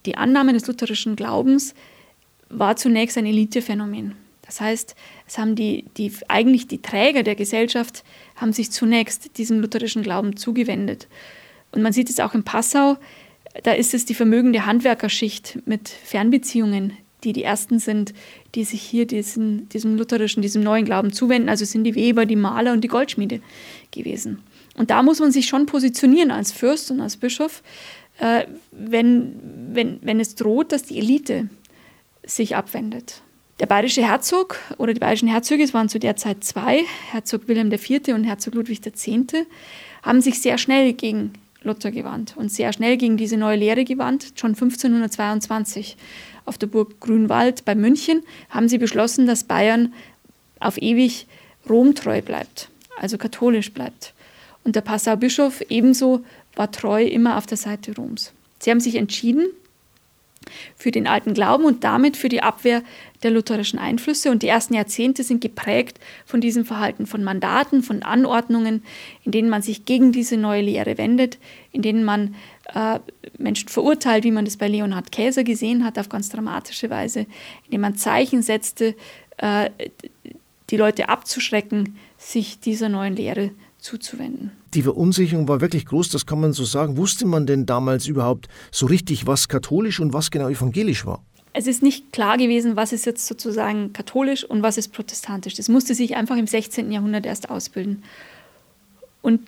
die 0.06 0.18
Annahme 0.18 0.54
des 0.54 0.68
lutherischen 0.68 1.16
Glaubens 1.16 1.76
war 2.50 2.76
zunächst 2.76 3.18
ein 3.18 3.26
Elitephänomen. 3.26 4.16
Das 4.54 4.62
heißt, 4.62 4.96
es 5.26 5.40
haben 5.40 5.56
die, 5.56 5.86
die, 5.98 6.12
eigentlich 6.28 6.68
die 6.68 6.80
Träger 6.80 7.24
der 7.24 7.34
Gesellschaft 7.34 8.04
haben 8.36 8.54
sich 8.54 8.70
zunächst 8.70 9.40
diesem 9.40 9.60
lutherischen 9.60 10.04
Glauben 10.04 10.38
zugewendet. 10.38 11.08
Und 11.72 11.82
man 11.82 11.92
sieht 11.92 12.08
es 12.12 12.20
auch 12.20 12.36
in 12.36 12.44
Passau, 12.44 12.98
da 13.64 13.72
ist 13.72 13.96
es 13.96 14.06
die 14.06 14.14
vermögende 14.14 14.68
Handwerkerschicht 14.68 15.58
mit 15.66 15.90
Fernbeziehungen, 15.90 16.94
die 17.24 17.34
die 17.34 17.44
ersten 17.44 17.80
sind, 17.80 18.14
die 18.54 18.64
sich 18.64 18.84
hier 18.84 19.08
diesen, 19.08 19.70
diesem 19.70 19.98
lutherischen, 19.98 20.44
diesem 20.44 20.62
neuen 20.62 20.86
Glauben 20.86 21.12
zuwenden. 21.12 21.50
Also 21.50 21.66
sind 21.66 21.84
die 21.84 21.96
Weber, 21.96 22.28
die 22.28 22.36
Maler 22.36 22.74
und 22.74 22.82
die 22.82 22.90
Goldschmiede 22.90 23.42
gewesen. 23.90 24.44
Und 24.76 24.92
da 24.92 25.02
muss 25.02 25.20
man 25.20 25.32
sich 25.32 25.48
schon 25.48 25.66
positionieren 25.66 26.30
als 26.30 26.52
Fürst 26.52 26.92
und 26.92 27.02
als 27.02 27.18
Bischof, 27.18 27.64
äh, 28.20 28.46
wenn, 28.72 29.34
wenn, 29.72 29.98
wenn 30.04 30.20
es 30.20 30.36
droht, 30.36 30.72
dass 30.72 30.84
die 30.84 31.00
Elite 31.00 31.50
sich 32.24 32.56
abwendet. 32.56 33.24
Der 33.60 33.68
bayerische 33.68 34.02
Herzog 34.02 34.58
oder 34.80 34.94
die 34.94 35.00
bayerischen 35.00 35.28
Herzöge, 35.28 35.64
es 35.64 35.76
waren 35.76 35.88
zu 35.88 36.00
der 36.00 36.16
Zeit 36.16 36.44
zwei, 36.44 36.84
Herzog 37.12 37.48
Wilhelm 37.48 37.72
IV. 37.72 38.08
und 38.08 38.24
Herzog 38.24 38.56
Ludwig 38.56 38.84
X., 38.84 39.08
haben 40.02 40.22
sich 40.22 40.42
sehr 40.42 40.58
schnell 40.58 40.94
gegen 40.94 41.34
Luther 41.62 41.92
gewandt 41.92 42.34
und 42.36 42.52
sehr 42.52 42.74
schnell 42.74 42.98
gegen 42.98 43.16
diese 43.16 43.38
neue 43.38 43.58
Lehre 43.58 43.86
gewandt. 43.86 44.34
Schon 44.36 44.52
1522 44.52 45.98
auf 46.46 46.58
der 46.58 46.68
Burg 46.68 47.00
Grünwald 47.00 47.64
bei 47.64 47.76
München 47.76 48.24
haben 48.50 48.68
sie 48.68 48.80
beschlossen, 48.80 49.28
dass 49.28 49.44
Bayern 49.44 49.94
auf 50.60 50.82
ewig 50.82 51.28
Rom 51.70 51.94
treu 51.94 52.22
bleibt, 52.24 52.70
also 53.00 53.20
katholisch 53.20 53.72
bleibt. 53.72 54.14
Und 54.64 54.76
der 54.76 54.82
Passau 54.82 55.16
Bischof 55.16 55.62
ebenso 55.70 56.26
war 56.56 56.72
treu 56.72 57.04
immer 57.04 57.38
auf 57.38 57.46
der 57.46 57.58
Seite 57.58 57.96
Roms. 57.96 58.34
Sie 58.60 58.72
haben 58.72 58.80
sich 58.80 58.96
entschieden 58.96 59.46
für 60.76 60.92
den 60.92 61.08
alten 61.08 61.34
Glauben 61.34 61.66
und 61.66 61.84
damit 61.84 62.18
für 62.18 62.30
die 62.30 62.44
Abwehr 62.44 62.84
der 63.24 63.32
lutherischen 63.32 63.80
Einflüsse. 63.80 64.32
Und 64.32 64.44
die 64.44 64.48
ersten 64.48 64.74
Jahrzehnte 64.74 65.24
sind 65.24 65.42
geprägt 65.42 66.00
von 66.26 66.42
diesem 66.42 66.66
Verhalten, 66.66 67.06
von 67.06 67.24
Mandaten, 67.24 67.84
von 67.84 68.04
Anordnungen, 68.04 68.84
in 69.24 69.32
denen 69.32 69.50
man 69.50 69.62
sich 69.62 69.86
gegen 69.86 70.12
diese 70.12 70.38
neue 70.38 70.62
Lehre 70.62 70.98
wendet, 70.98 71.38
in 71.72 71.82
denen 71.82 72.04
man 72.04 72.36
äh, 72.74 73.00
Menschen 73.38 73.70
verurteilt, 73.70 74.24
wie 74.24 74.32
man 74.32 74.46
das 74.46 74.58
bei 74.58 74.68
Leonhard 74.68 75.12
Käser 75.12 75.44
gesehen 75.44 75.84
hat, 75.84 75.98
auf 75.98 76.10
ganz 76.10 76.30
dramatische 76.30 76.90
Weise, 76.90 77.22
in 77.66 77.72
denen 77.72 77.82
man 77.82 77.96
Zeichen 77.96 78.42
setzte, 78.42 78.96
äh, 79.38 79.70
die 80.70 80.78
Leute 80.78 81.10
abzuschrecken, 81.10 81.98
sich 82.18 82.60
dieser 82.60 82.90
neuen 82.90 83.16
Lehre 83.16 83.52
zuzuwenden. 83.84 84.52
Die 84.74 84.82
Verunsicherung 84.82 85.48
war 85.48 85.62
wirklich 85.62 85.86
groß, 85.86 86.10
das 86.10 86.26
kann 86.26 86.40
man 86.40 86.54
so 86.54 86.64
sagen. 86.64 86.98
Wusste 86.98 87.26
man 87.28 87.46
denn 87.46 87.66
damals 87.66 88.08
überhaupt 88.08 88.48
so 88.72 88.86
richtig, 88.86 89.28
was 89.28 89.48
katholisch 89.50 90.00
und 90.00 90.14
was 90.14 90.32
genau 90.32 90.50
evangelisch 90.50 91.06
war? 91.06 91.22
Es 91.52 91.68
ist 91.68 91.84
nicht 91.84 92.12
klar 92.12 92.38
gewesen, 92.38 92.76
was 92.76 92.94
ist 92.94 93.06
jetzt 93.06 93.28
sozusagen 93.28 93.94
katholisch 93.94 94.44
und 94.44 94.64
was 94.64 94.78
ist 94.78 94.92
protestantisch. 94.92 95.54
Das 95.54 95.70
musste 95.70 95.94
sich 95.94 96.16
einfach 96.16 96.38
im 96.38 96.48
16. 96.48 96.92
Jahrhundert 96.92 97.28
erst 97.28 97.50
ausbilden. 97.50 98.04
Und 99.22 99.42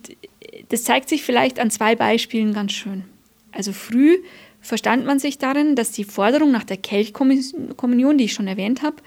das 0.70 0.84
zeigt 0.84 1.10
sich 1.10 1.24
vielleicht 1.24 1.60
an 1.60 1.72
zwei 1.72 1.96
Beispielen 1.96 2.54
ganz 2.54 2.74
schön. 2.74 3.06
Also 3.52 3.72
früh 3.72 4.18
verstand 4.62 5.06
man 5.06 5.18
sich 5.18 5.40
darin, 5.40 5.76
dass 5.76 5.92
die 5.92 6.04
Forderung 6.04 6.52
nach 6.52 6.64
der 6.64 6.78
Kelchkommunion, 6.78 8.18
die 8.18 8.26
ich 8.26 8.34
schon 8.34 8.48
erwähnt 8.48 8.84
habe, 8.84 8.98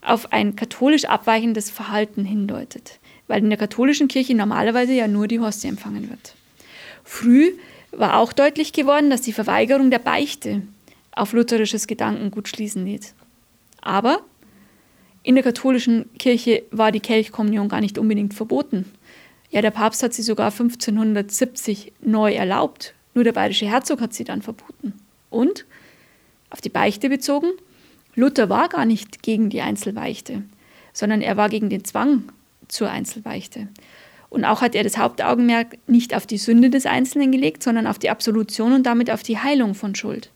auf 0.00 0.32
ein 0.32 0.56
katholisch 0.56 1.04
abweichendes 1.04 1.70
Verhalten 1.70 2.24
hindeutet 2.24 2.99
weil 3.30 3.44
in 3.44 3.48
der 3.48 3.58
katholischen 3.58 4.08
Kirche 4.08 4.34
normalerweise 4.34 4.92
ja 4.92 5.06
nur 5.06 5.28
die 5.28 5.38
Hostie 5.38 5.68
empfangen 5.68 6.10
wird. 6.10 6.34
Früh 7.04 7.52
war 7.92 8.18
auch 8.18 8.32
deutlich 8.32 8.72
geworden, 8.72 9.08
dass 9.08 9.22
die 9.22 9.32
Verweigerung 9.32 9.90
der 9.92 10.00
Beichte 10.00 10.62
auf 11.12 11.32
lutherisches 11.32 11.86
Gedankengut 11.86 12.48
schließen 12.48 12.84
lässt. 12.84 13.14
Aber 13.80 14.20
in 15.22 15.36
der 15.36 15.44
katholischen 15.44 16.10
Kirche 16.18 16.64
war 16.72 16.90
die 16.90 16.98
Kelchkommunion 16.98 17.68
gar 17.68 17.80
nicht 17.80 17.98
unbedingt 17.98 18.34
verboten. 18.34 18.84
Ja, 19.50 19.62
der 19.62 19.70
Papst 19.70 20.02
hat 20.02 20.12
sie 20.12 20.22
sogar 20.22 20.50
1570 20.50 21.92
neu 22.00 22.32
erlaubt. 22.32 22.94
Nur 23.14 23.22
der 23.22 23.32
bayerische 23.32 23.66
Herzog 23.66 24.00
hat 24.00 24.12
sie 24.12 24.24
dann 24.24 24.42
verboten. 24.42 24.94
Und, 25.30 25.66
auf 26.50 26.60
die 26.60 26.68
Beichte 26.68 27.08
bezogen, 27.08 27.52
Luther 28.16 28.48
war 28.48 28.68
gar 28.68 28.86
nicht 28.86 29.22
gegen 29.22 29.50
die 29.50 29.60
Einzelbeichte, 29.60 30.42
sondern 30.92 31.20
er 31.20 31.36
war 31.36 31.48
gegen 31.48 31.70
den 31.70 31.84
Zwang 31.84 32.24
zur 32.72 32.90
Einzelbeichte. 32.90 33.68
Und 34.28 34.44
auch 34.44 34.62
hat 34.62 34.74
er 34.74 34.84
das 34.84 34.96
Hauptaugenmerk 34.96 35.76
nicht 35.88 36.14
auf 36.14 36.26
die 36.26 36.38
Sünde 36.38 36.70
des 36.70 36.86
Einzelnen 36.86 37.32
gelegt, 37.32 37.62
sondern 37.62 37.86
auf 37.86 37.98
die 37.98 38.10
Absolution 38.10 38.72
und 38.72 38.84
damit 38.84 39.10
auf 39.10 39.22
die 39.22 39.38
Heilung 39.38 39.74
von 39.74 39.94
Schuld. 39.94 40.30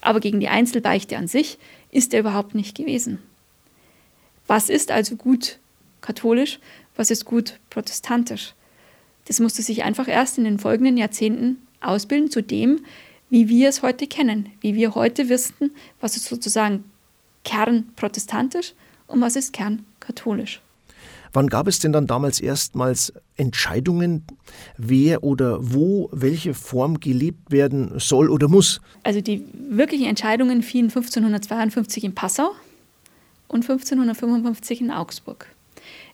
Aber 0.00 0.20
gegen 0.20 0.38
die 0.38 0.48
Einzelbeichte 0.48 1.16
an 1.16 1.28
sich 1.28 1.58
ist 1.90 2.12
er 2.12 2.20
überhaupt 2.20 2.54
nicht 2.54 2.76
gewesen. 2.76 3.18
Was 4.46 4.68
ist 4.68 4.90
also 4.90 5.16
gut 5.16 5.58
katholisch, 6.00 6.58
was 6.94 7.10
ist 7.10 7.24
gut 7.24 7.58
protestantisch? 7.70 8.54
Das 9.24 9.40
musste 9.40 9.62
sich 9.62 9.82
einfach 9.82 10.08
erst 10.08 10.38
in 10.38 10.44
den 10.44 10.58
folgenden 10.58 10.96
Jahrzehnten 10.96 11.58
ausbilden 11.80 12.30
zu 12.30 12.42
dem, 12.42 12.80
wie 13.30 13.48
wir 13.48 13.68
es 13.68 13.82
heute 13.82 14.06
kennen, 14.06 14.50
wie 14.60 14.74
wir 14.74 14.94
heute 14.94 15.28
wissen, 15.28 15.72
was 16.00 16.16
ist 16.16 16.26
sozusagen 16.26 16.84
Kern 17.44 17.92
protestantisch 17.96 18.72
und 19.06 19.20
was 19.20 19.36
ist 19.36 19.52
Kern 19.52 19.84
katholisch. 20.00 20.60
Wann 21.32 21.48
gab 21.48 21.68
es 21.68 21.78
denn 21.78 21.92
dann 21.92 22.06
damals 22.06 22.40
erstmals 22.40 23.12
Entscheidungen, 23.36 24.24
wer 24.76 25.24
oder 25.24 25.58
wo 25.60 26.08
welche 26.12 26.54
Form 26.54 27.00
gelebt 27.00 27.50
werden 27.50 27.92
soll 27.98 28.30
oder 28.30 28.48
muss? 28.48 28.80
Also 29.02 29.20
die 29.20 29.44
wirklichen 29.54 30.06
Entscheidungen 30.06 30.62
fielen 30.62 30.86
1552 30.86 32.04
in 32.04 32.14
Passau 32.14 32.52
und 33.48 33.62
1555 33.62 34.80
in 34.80 34.90
Augsburg. 34.90 35.46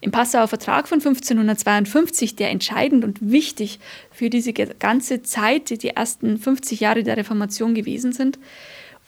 Im 0.00 0.11
Passauer 0.11 0.48
Vertrag 0.48 0.87
von 0.87 0.98
1552, 0.98 2.37
der 2.37 2.50
entscheidend 2.50 3.05
und 3.05 3.18
wichtig 3.20 3.81
für 4.11 4.31
diese 4.31 4.53
ganze 4.53 5.22
Zeit, 5.22 5.70
die 5.70 5.88
ersten 5.88 6.38
50 6.38 6.81
Jahre 6.81 7.03
der 7.03 7.16
Reformation 7.16 7.74
gewesen 7.74 8.12
sind, 8.12 8.38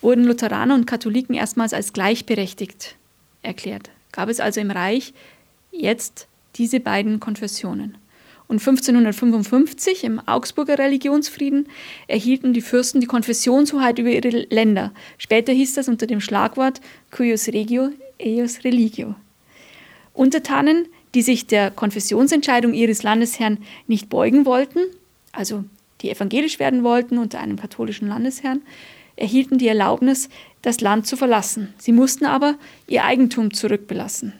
wurden 0.01 0.23
Lutheraner 0.23 0.75
und 0.75 0.87
Katholiken 0.87 1.35
erstmals 1.35 1.73
als 1.73 1.93
gleichberechtigt 1.93 2.95
erklärt. 3.43 3.89
Gab 4.11 4.29
es 4.29 4.39
also 4.39 4.59
im 4.59 4.71
Reich 4.71 5.13
jetzt 5.71 6.27
diese 6.55 6.79
beiden 6.79 7.19
Konfessionen. 7.19 7.97
Und 8.47 8.59
1555 8.59 10.05
im 10.05 10.19
Augsburger 10.25 10.79
Religionsfrieden 10.79 11.67
erhielten 12.07 12.53
die 12.53 12.61
Fürsten 12.61 13.01
die 13.01 13.07
Konfessionshoheit 13.07 13.99
über 13.99 14.09
ihre 14.09 14.29
Länder. 14.29 14.93
Später 15.17 15.51
hieß 15.51 15.73
das 15.73 15.89
unter 15.89 16.07
dem 16.07 16.21
Schlagwort 16.21 16.79
cuius 17.11 17.47
regio, 17.49 17.89
eius 18.21 18.63
religio. 18.63 19.15
Untertanen, 20.13 20.87
die 21.13 21.21
sich 21.21 21.47
der 21.47 21.71
Konfessionsentscheidung 21.71 22.73
ihres 22.73 23.03
Landesherrn 23.03 23.59
nicht 23.87 24.09
beugen 24.09 24.45
wollten, 24.45 24.79
also 25.33 25.65
die 26.01 26.09
evangelisch 26.09 26.59
werden 26.59 26.83
wollten 26.83 27.17
unter 27.17 27.39
einem 27.39 27.57
katholischen 27.57 28.07
Landesherrn, 28.07 28.61
erhielten 29.15 29.57
die 29.57 29.67
Erlaubnis, 29.67 30.29
das 30.61 30.79
Land 30.79 31.05
zu 31.05 31.17
verlassen. 31.17 31.73
Sie 31.77 31.91
mussten 31.91 32.25
aber 32.25 32.55
ihr 32.87 33.03
Eigentum 33.03 33.53
zurückbelassen. 33.53 34.33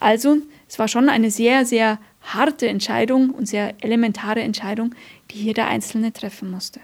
Also 0.00 0.38
es 0.66 0.78
war 0.78 0.88
schon 0.88 1.08
eine 1.08 1.30
sehr, 1.30 1.64
sehr 1.64 1.98
harte 2.22 2.66
Entscheidung 2.66 3.30
und 3.30 3.46
sehr 3.46 3.74
elementare 3.84 4.40
Entscheidung, 4.40 4.94
die 5.30 5.36
hier 5.36 5.54
der 5.54 5.68
Einzelne 5.68 6.12
treffen 6.12 6.50
musste. 6.50 6.80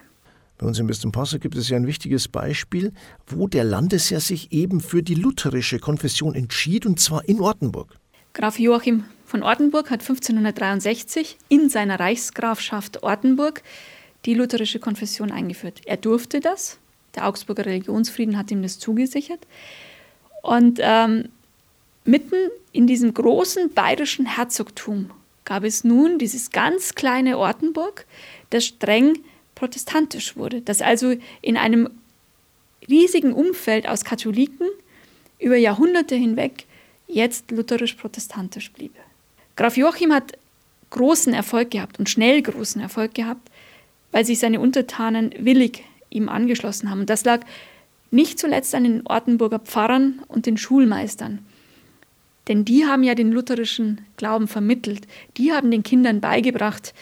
Bei 0.59 0.67
uns 0.67 0.79
im 0.79 0.87
Bistum 0.87 1.13
Passau 1.13 1.39
gibt 1.39 1.57
es 1.57 1.69
ja 1.69 1.77
ein 1.77 1.87
wichtiges 1.87 2.29
Beispiel, 2.29 2.93
wo 3.27 3.47
der 3.47 3.65
Landesherr 3.65 4.21
sich 4.21 4.53
eben 4.53 4.81
für 4.81 5.03
die 5.03 5.15
lutherische 5.15 5.79
Konfession 5.79 6.35
entschied, 6.35 6.87
und 6.87 6.99
zwar 6.99 7.29
in 7.29 7.41
Ortenburg. 7.41 7.95
Graf 8.33 8.59
Joachim 8.59 9.05
von 9.25 9.43
Ortenburg 9.43 9.91
hat 9.91 10.01
1563 10.01 11.37
in 11.49 11.69
seiner 11.69 12.01
Reichsgrafschaft 12.01 13.03
Ortenburg 13.03 13.63
die 14.25 14.35
lutherische 14.35 14.79
Konfession 14.79 15.31
eingeführt. 15.31 15.83
Er 15.85 15.97
durfte 15.97 16.41
das. 16.41 16.79
Der 17.15 17.27
Augsburger 17.27 17.67
Religionsfrieden 17.67 18.37
hat 18.37 18.51
ihm 18.51 18.63
das 18.63 18.79
zugesichert. 18.79 19.47
Und 20.43 20.79
ähm, 20.83 21.29
mitten 22.07 22.51
in 22.73 22.87
diesem 22.87 23.15
großen 23.15 23.73
bayerischen 23.73 24.27
Herzogtum 24.27 25.11
gab 25.45 25.65
es 25.65 25.85
nun 25.85 26.19
dieses 26.19 26.51
ganz 26.51 26.95
kleine 26.95 27.39
Ortenburg, 27.39 28.07
das 28.51 28.67
streng 28.67 29.19
protestantisch 29.55 30.37
wurde, 30.37 30.61
das 30.61 30.83
also 30.83 31.15
in 31.41 31.57
einem 31.57 31.89
riesigen 32.89 33.33
Umfeld 33.33 33.89
aus 33.89 34.05
Katholiken 34.05 34.69
über 35.39 35.57
Jahrhunderte 35.57 36.15
hinweg 36.15 36.65
jetzt 37.09 37.51
lutherisch-protestantisch 37.51 38.73
blieb. 38.73 38.95
Graf 39.57 39.77
Joachim 39.77 40.13
hat 40.13 40.39
großen 40.91 41.33
Erfolg 41.33 41.71
gehabt 41.71 41.99
und 41.99 42.11
schnell 42.11 42.43
großen 42.43 42.81
Erfolg 42.81 43.15
gehabt, 43.15 43.51
weil 44.13 44.25
sich 44.25 44.39
seine 44.39 44.61
Untertanen 44.61 45.35
willig 45.39 45.85
ihm 46.11 46.29
angeschlossen 46.29 46.91
haben. 46.91 47.01
Und 47.01 47.11
das 47.11 47.25
lag 47.25 47.41
nicht 48.11 48.39
zuletzt 48.39 48.75
an 48.75 48.85
den 48.85 49.07
Ortenburger 49.07 49.59
Pfarrern 49.59 50.23
und 50.29 50.47
den 50.47 50.57
Schulmeistern. 50.57 51.45
Denn 52.49 52.65
die 52.65 52.87
haben 52.87 53.03
ja 53.03 53.15
den 53.15 53.33
lutherischen 53.33 54.03
Glauben 54.17 54.49
vermittelt. 54.49 55.07
Die 55.37 55.53
haben 55.53 55.71
den 55.71 55.83
Kindern 55.83 56.21
beigebracht, 56.21 56.95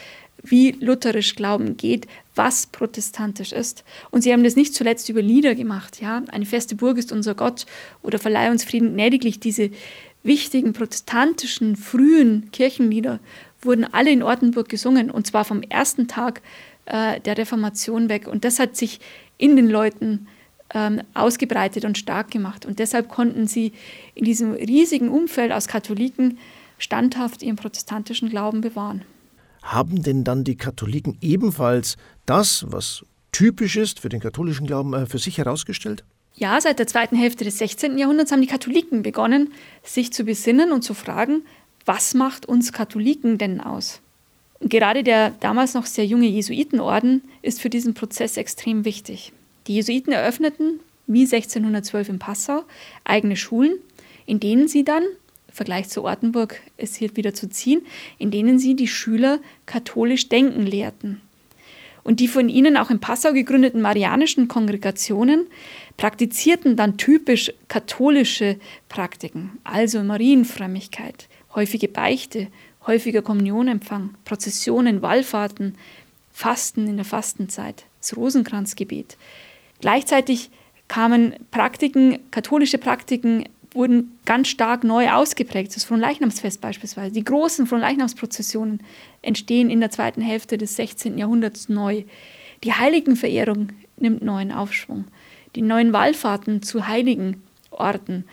wie 0.42 0.72
lutherisch 0.72 1.36
Glauben 1.36 1.76
geht, 1.76 2.06
was 2.34 2.66
protestantisch 2.66 3.52
ist. 3.52 3.84
Und 4.10 4.22
sie 4.22 4.32
haben 4.32 4.44
das 4.44 4.56
nicht 4.56 4.74
zuletzt 4.74 5.08
über 5.08 5.22
Lieder 5.22 5.54
gemacht. 5.54 6.00
Ja? 6.00 6.22
Eine 6.28 6.46
feste 6.46 6.74
Burg 6.74 6.98
ist 6.98 7.12
unser 7.12 7.34
Gott 7.34 7.66
oder 8.02 8.18
Verleih 8.18 8.50
uns 8.50 8.64
Frieden 8.64 8.94
gnädiglich. 8.94 9.40
Diese 9.40 9.70
wichtigen 10.22 10.72
protestantischen 10.72 11.76
frühen 11.76 12.50
Kirchenlieder 12.50 13.20
wurden 13.62 13.84
alle 13.84 14.10
in 14.10 14.22
Ortenburg 14.22 14.68
gesungen 14.68 15.10
und 15.10 15.26
zwar 15.26 15.44
vom 15.44 15.62
ersten 15.62 16.08
Tag 16.08 16.42
äh, 16.86 17.20
der 17.20 17.38
Reformation 17.38 18.08
weg. 18.08 18.26
Und 18.26 18.44
das 18.44 18.58
hat 18.58 18.76
sich 18.76 19.00
in 19.38 19.56
den 19.56 19.68
Leuten 19.68 20.26
ähm, 20.74 21.02
ausgebreitet 21.14 21.84
und 21.84 21.96
stark 21.96 22.30
gemacht. 22.30 22.66
Und 22.66 22.78
deshalb 22.78 23.08
konnten 23.08 23.46
sie 23.46 23.72
in 24.14 24.24
diesem 24.24 24.52
riesigen 24.52 25.08
Umfeld 25.08 25.52
aus 25.52 25.68
Katholiken 25.68 26.38
standhaft 26.78 27.42
ihren 27.42 27.56
protestantischen 27.56 28.28
Glauben 28.28 28.60
bewahren. 28.60 29.02
Haben 29.62 30.02
denn 30.02 30.24
dann 30.24 30.44
die 30.44 30.56
Katholiken 30.56 31.16
ebenfalls 31.20 31.96
das, 32.26 32.66
was 32.68 33.04
typisch 33.32 33.76
ist 33.76 34.00
für 34.00 34.08
den 34.08 34.20
katholischen 34.20 34.66
Glauben, 34.66 34.92
äh, 34.92 35.06
für 35.06 35.18
sich 35.18 35.38
herausgestellt? 35.38 36.04
Ja, 36.36 36.60
seit 36.60 36.80
der 36.80 36.88
zweiten 36.88 37.16
Hälfte 37.16 37.44
des 37.44 37.58
16. 37.58 37.96
Jahrhunderts 37.96 38.32
haben 38.32 38.40
die 38.40 38.48
Katholiken 38.48 39.02
begonnen, 39.02 39.52
sich 39.84 40.12
zu 40.12 40.24
besinnen 40.24 40.72
und 40.72 40.82
zu 40.82 40.92
fragen, 40.92 41.42
was 41.86 42.14
macht 42.14 42.46
uns 42.46 42.72
Katholiken 42.72 43.38
denn 43.38 43.60
aus? 43.60 44.00
Gerade 44.60 45.04
der 45.04 45.30
damals 45.40 45.74
noch 45.74 45.86
sehr 45.86 46.06
junge 46.06 46.26
Jesuitenorden 46.26 47.22
ist 47.42 47.60
für 47.60 47.70
diesen 47.70 47.94
Prozess 47.94 48.36
extrem 48.36 48.84
wichtig. 48.84 49.32
Die 49.66 49.74
Jesuiten 49.74 50.12
eröffneten, 50.12 50.80
wie 51.06 51.24
1612 51.24 52.08
in 52.08 52.18
Passau, 52.18 52.64
eigene 53.04 53.36
Schulen, 53.36 53.78
in 54.26 54.40
denen 54.40 54.68
sie 54.68 54.84
dann, 54.84 55.04
Vergleich 55.54 55.88
zu 55.88 56.02
Ortenburg 56.02 56.60
es 56.76 56.96
hier 56.96 57.16
wieder 57.16 57.32
zu 57.32 57.48
ziehen, 57.48 57.86
in 58.18 58.32
denen 58.32 58.58
sie 58.58 58.74
die 58.74 58.88
Schüler 58.88 59.38
katholisch 59.66 60.28
denken 60.28 60.66
lehrten. 60.66 61.20
Und 62.02 62.18
die 62.18 62.28
von 62.28 62.48
ihnen 62.48 62.76
auch 62.76 62.90
in 62.90 62.98
Passau 62.98 63.32
gegründeten 63.32 63.80
marianischen 63.80 64.48
Kongregationen 64.48 65.46
praktizierten 65.96 66.76
dann 66.76 66.98
typisch 66.98 67.52
katholische 67.68 68.58
Praktiken, 68.88 69.52
also 69.62 70.02
Marienfrömmigkeit, 70.02 71.28
häufige 71.54 71.88
Beichte, 71.88 72.48
häufiger 72.86 73.22
Kommunionempfang, 73.22 74.16
Prozessionen, 74.24 75.02
Wallfahrten, 75.02 75.76
Fasten 76.32 76.88
in 76.88 76.96
der 76.96 77.06
Fastenzeit, 77.06 77.84
das 78.00 78.16
Rosenkranzgebet. 78.16 79.16
Gleichzeitig 79.84 80.48
kamen 80.88 81.34
Praktiken, 81.50 82.18
katholische 82.30 82.78
Praktiken 82.78 83.44
wurden 83.72 84.18
ganz 84.24 84.48
stark 84.48 84.82
neu 84.82 85.10
ausgeprägt. 85.10 85.76
Das 85.76 85.84
Fronleichnamsfest 85.84 86.62
beispielsweise. 86.62 87.12
Die 87.12 87.22
großen 87.22 87.66
Fronleichnamsprozessionen 87.66 88.80
entstehen 89.20 89.68
in 89.68 89.80
der 89.80 89.90
zweiten 89.90 90.22
Hälfte 90.22 90.56
des 90.56 90.76
16. 90.76 91.18
Jahrhunderts 91.18 91.68
neu. 91.68 92.04
Die 92.62 92.72
Heiligenverehrung 92.72 93.74
nimmt 93.98 94.22
neuen 94.22 94.52
Aufschwung. 94.52 95.04
Die 95.54 95.60
neuen 95.60 95.92
Wallfahrten 95.92 96.62
zu 96.62 96.88
heiligen 96.88 97.42
Orten 97.70 98.24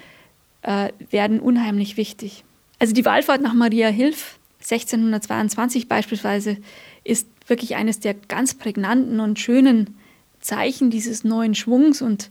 äh, 0.62 0.94
werden 1.10 1.42
unheimlich 1.42 1.98
wichtig. 1.98 2.46
Also 2.80 2.94
die 2.94 3.04
Wallfahrt 3.04 3.42
nach 3.42 3.54
Maria 3.54 3.90
Hilf 3.90 4.40
1622 4.62 5.90
beispielsweise 5.90 6.56
ist 7.04 7.28
wirklich 7.48 7.76
eines 7.76 8.00
der 8.00 8.14
ganz 8.14 8.54
prägnanten 8.54 9.20
und 9.20 9.38
schönen 9.38 9.98
Zeichen 10.42 10.90
dieses 10.90 11.24
neuen 11.24 11.56
Schwungs 11.56 12.02
und 12.02 12.30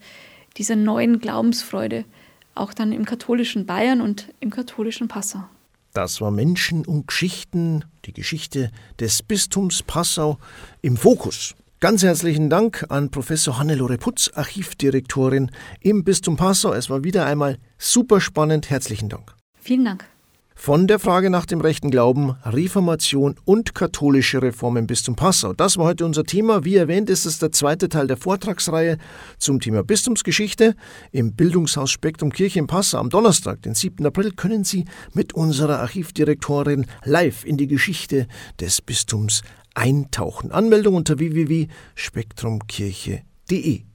dieser 0.56 0.76
neuen 0.76 1.20
Glaubensfreude, 1.20 2.04
auch 2.54 2.74
dann 2.74 2.92
im 2.92 3.04
katholischen 3.04 3.66
Bayern 3.66 4.00
und 4.00 4.28
im 4.40 4.50
katholischen 4.50 5.08
Passau. 5.08 5.44
Das 5.92 6.20
war 6.20 6.30
Menschen 6.30 6.86
und 6.86 7.08
Geschichten, 7.08 7.84
die 8.04 8.12
Geschichte 8.12 8.70
des 9.00 9.22
Bistums 9.22 9.82
Passau 9.82 10.38
im 10.82 10.96
Fokus. 10.96 11.54
Ganz 11.80 12.02
herzlichen 12.02 12.50
Dank 12.50 12.84
an 12.90 13.10
Professor 13.10 13.58
Hannelore 13.58 13.96
Putz, 13.96 14.30
Archivdirektorin 14.34 15.50
im 15.80 16.04
Bistum 16.04 16.36
Passau. 16.36 16.74
Es 16.74 16.90
war 16.90 17.04
wieder 17.04 17.24
einmal 17.24 17.58
super 17.78 18.20
spannend. 18.20 18.68
Herzlichen 18.68 19.08
Dank. 19.08 19.34
Vielen 19.58 19.86
Dank. 19.86 20.04
Von 20.62 20.86
der 20.86 20.98
Frage 20.98 21.30
nach 21.30 21.46
dem 21.46 21.62
rechten 21.62 21.90
Glauben, 21.90 22.36
Reformation 22.44 23.36
und 23.46 23.74
katholische 23.74 24.42
Reform 24.42 24.76
im 24.76 24.86
Bistum 24.86 25.16
Passau. 25.16 25.54
Das 25.54 25.78
war 25.78 25.86
heute 25.86 26.04
unser 26.04 26.24
Thema. 26.24 26.66
Wie 26.66 26.76
erwähnt, 26.76 27.08
ist 27.08 27.24
es 27.24 27.38
der 27.38 27.50
zweite 27.50 27.88
Teil 27.88 28.06
der 28.06 28.18
Vortragsreihe 28.18 28.98
zum 29.38 29.60
Thema 29.60 29.82
Bistumsgeschichte. 29.82 30.76
Im 31.12 31.32
Bildungshaus 31.32 31.90
Spektrum 31.90 32.30
Kirche 32.30 32.58
in 32.58 32.66
Passau 32.66 32.98
am 32.98 33.08
Donnerstag, 33.08 33.62
den 33.62 33.74
7. 33.74 34.04
April, 34.04 34.32
können 34.32 34.64
Sie 34.64 34.84
mit 35.14 35.32
unserer 35.32 35.78
Archivdirektorin 35.78 36.84
live 37.04 37.46
in 37.46 37.56
die 37.56 37.66
Geschichte 37.66 38.26
des 38.60 38.82
Bistums 38.82 39.40
eintauchen. 39.74 40.52
Anmeldung 40.52 40.94
unter 40.94 41.18
www.spektrumkirche.de 41.18 43.89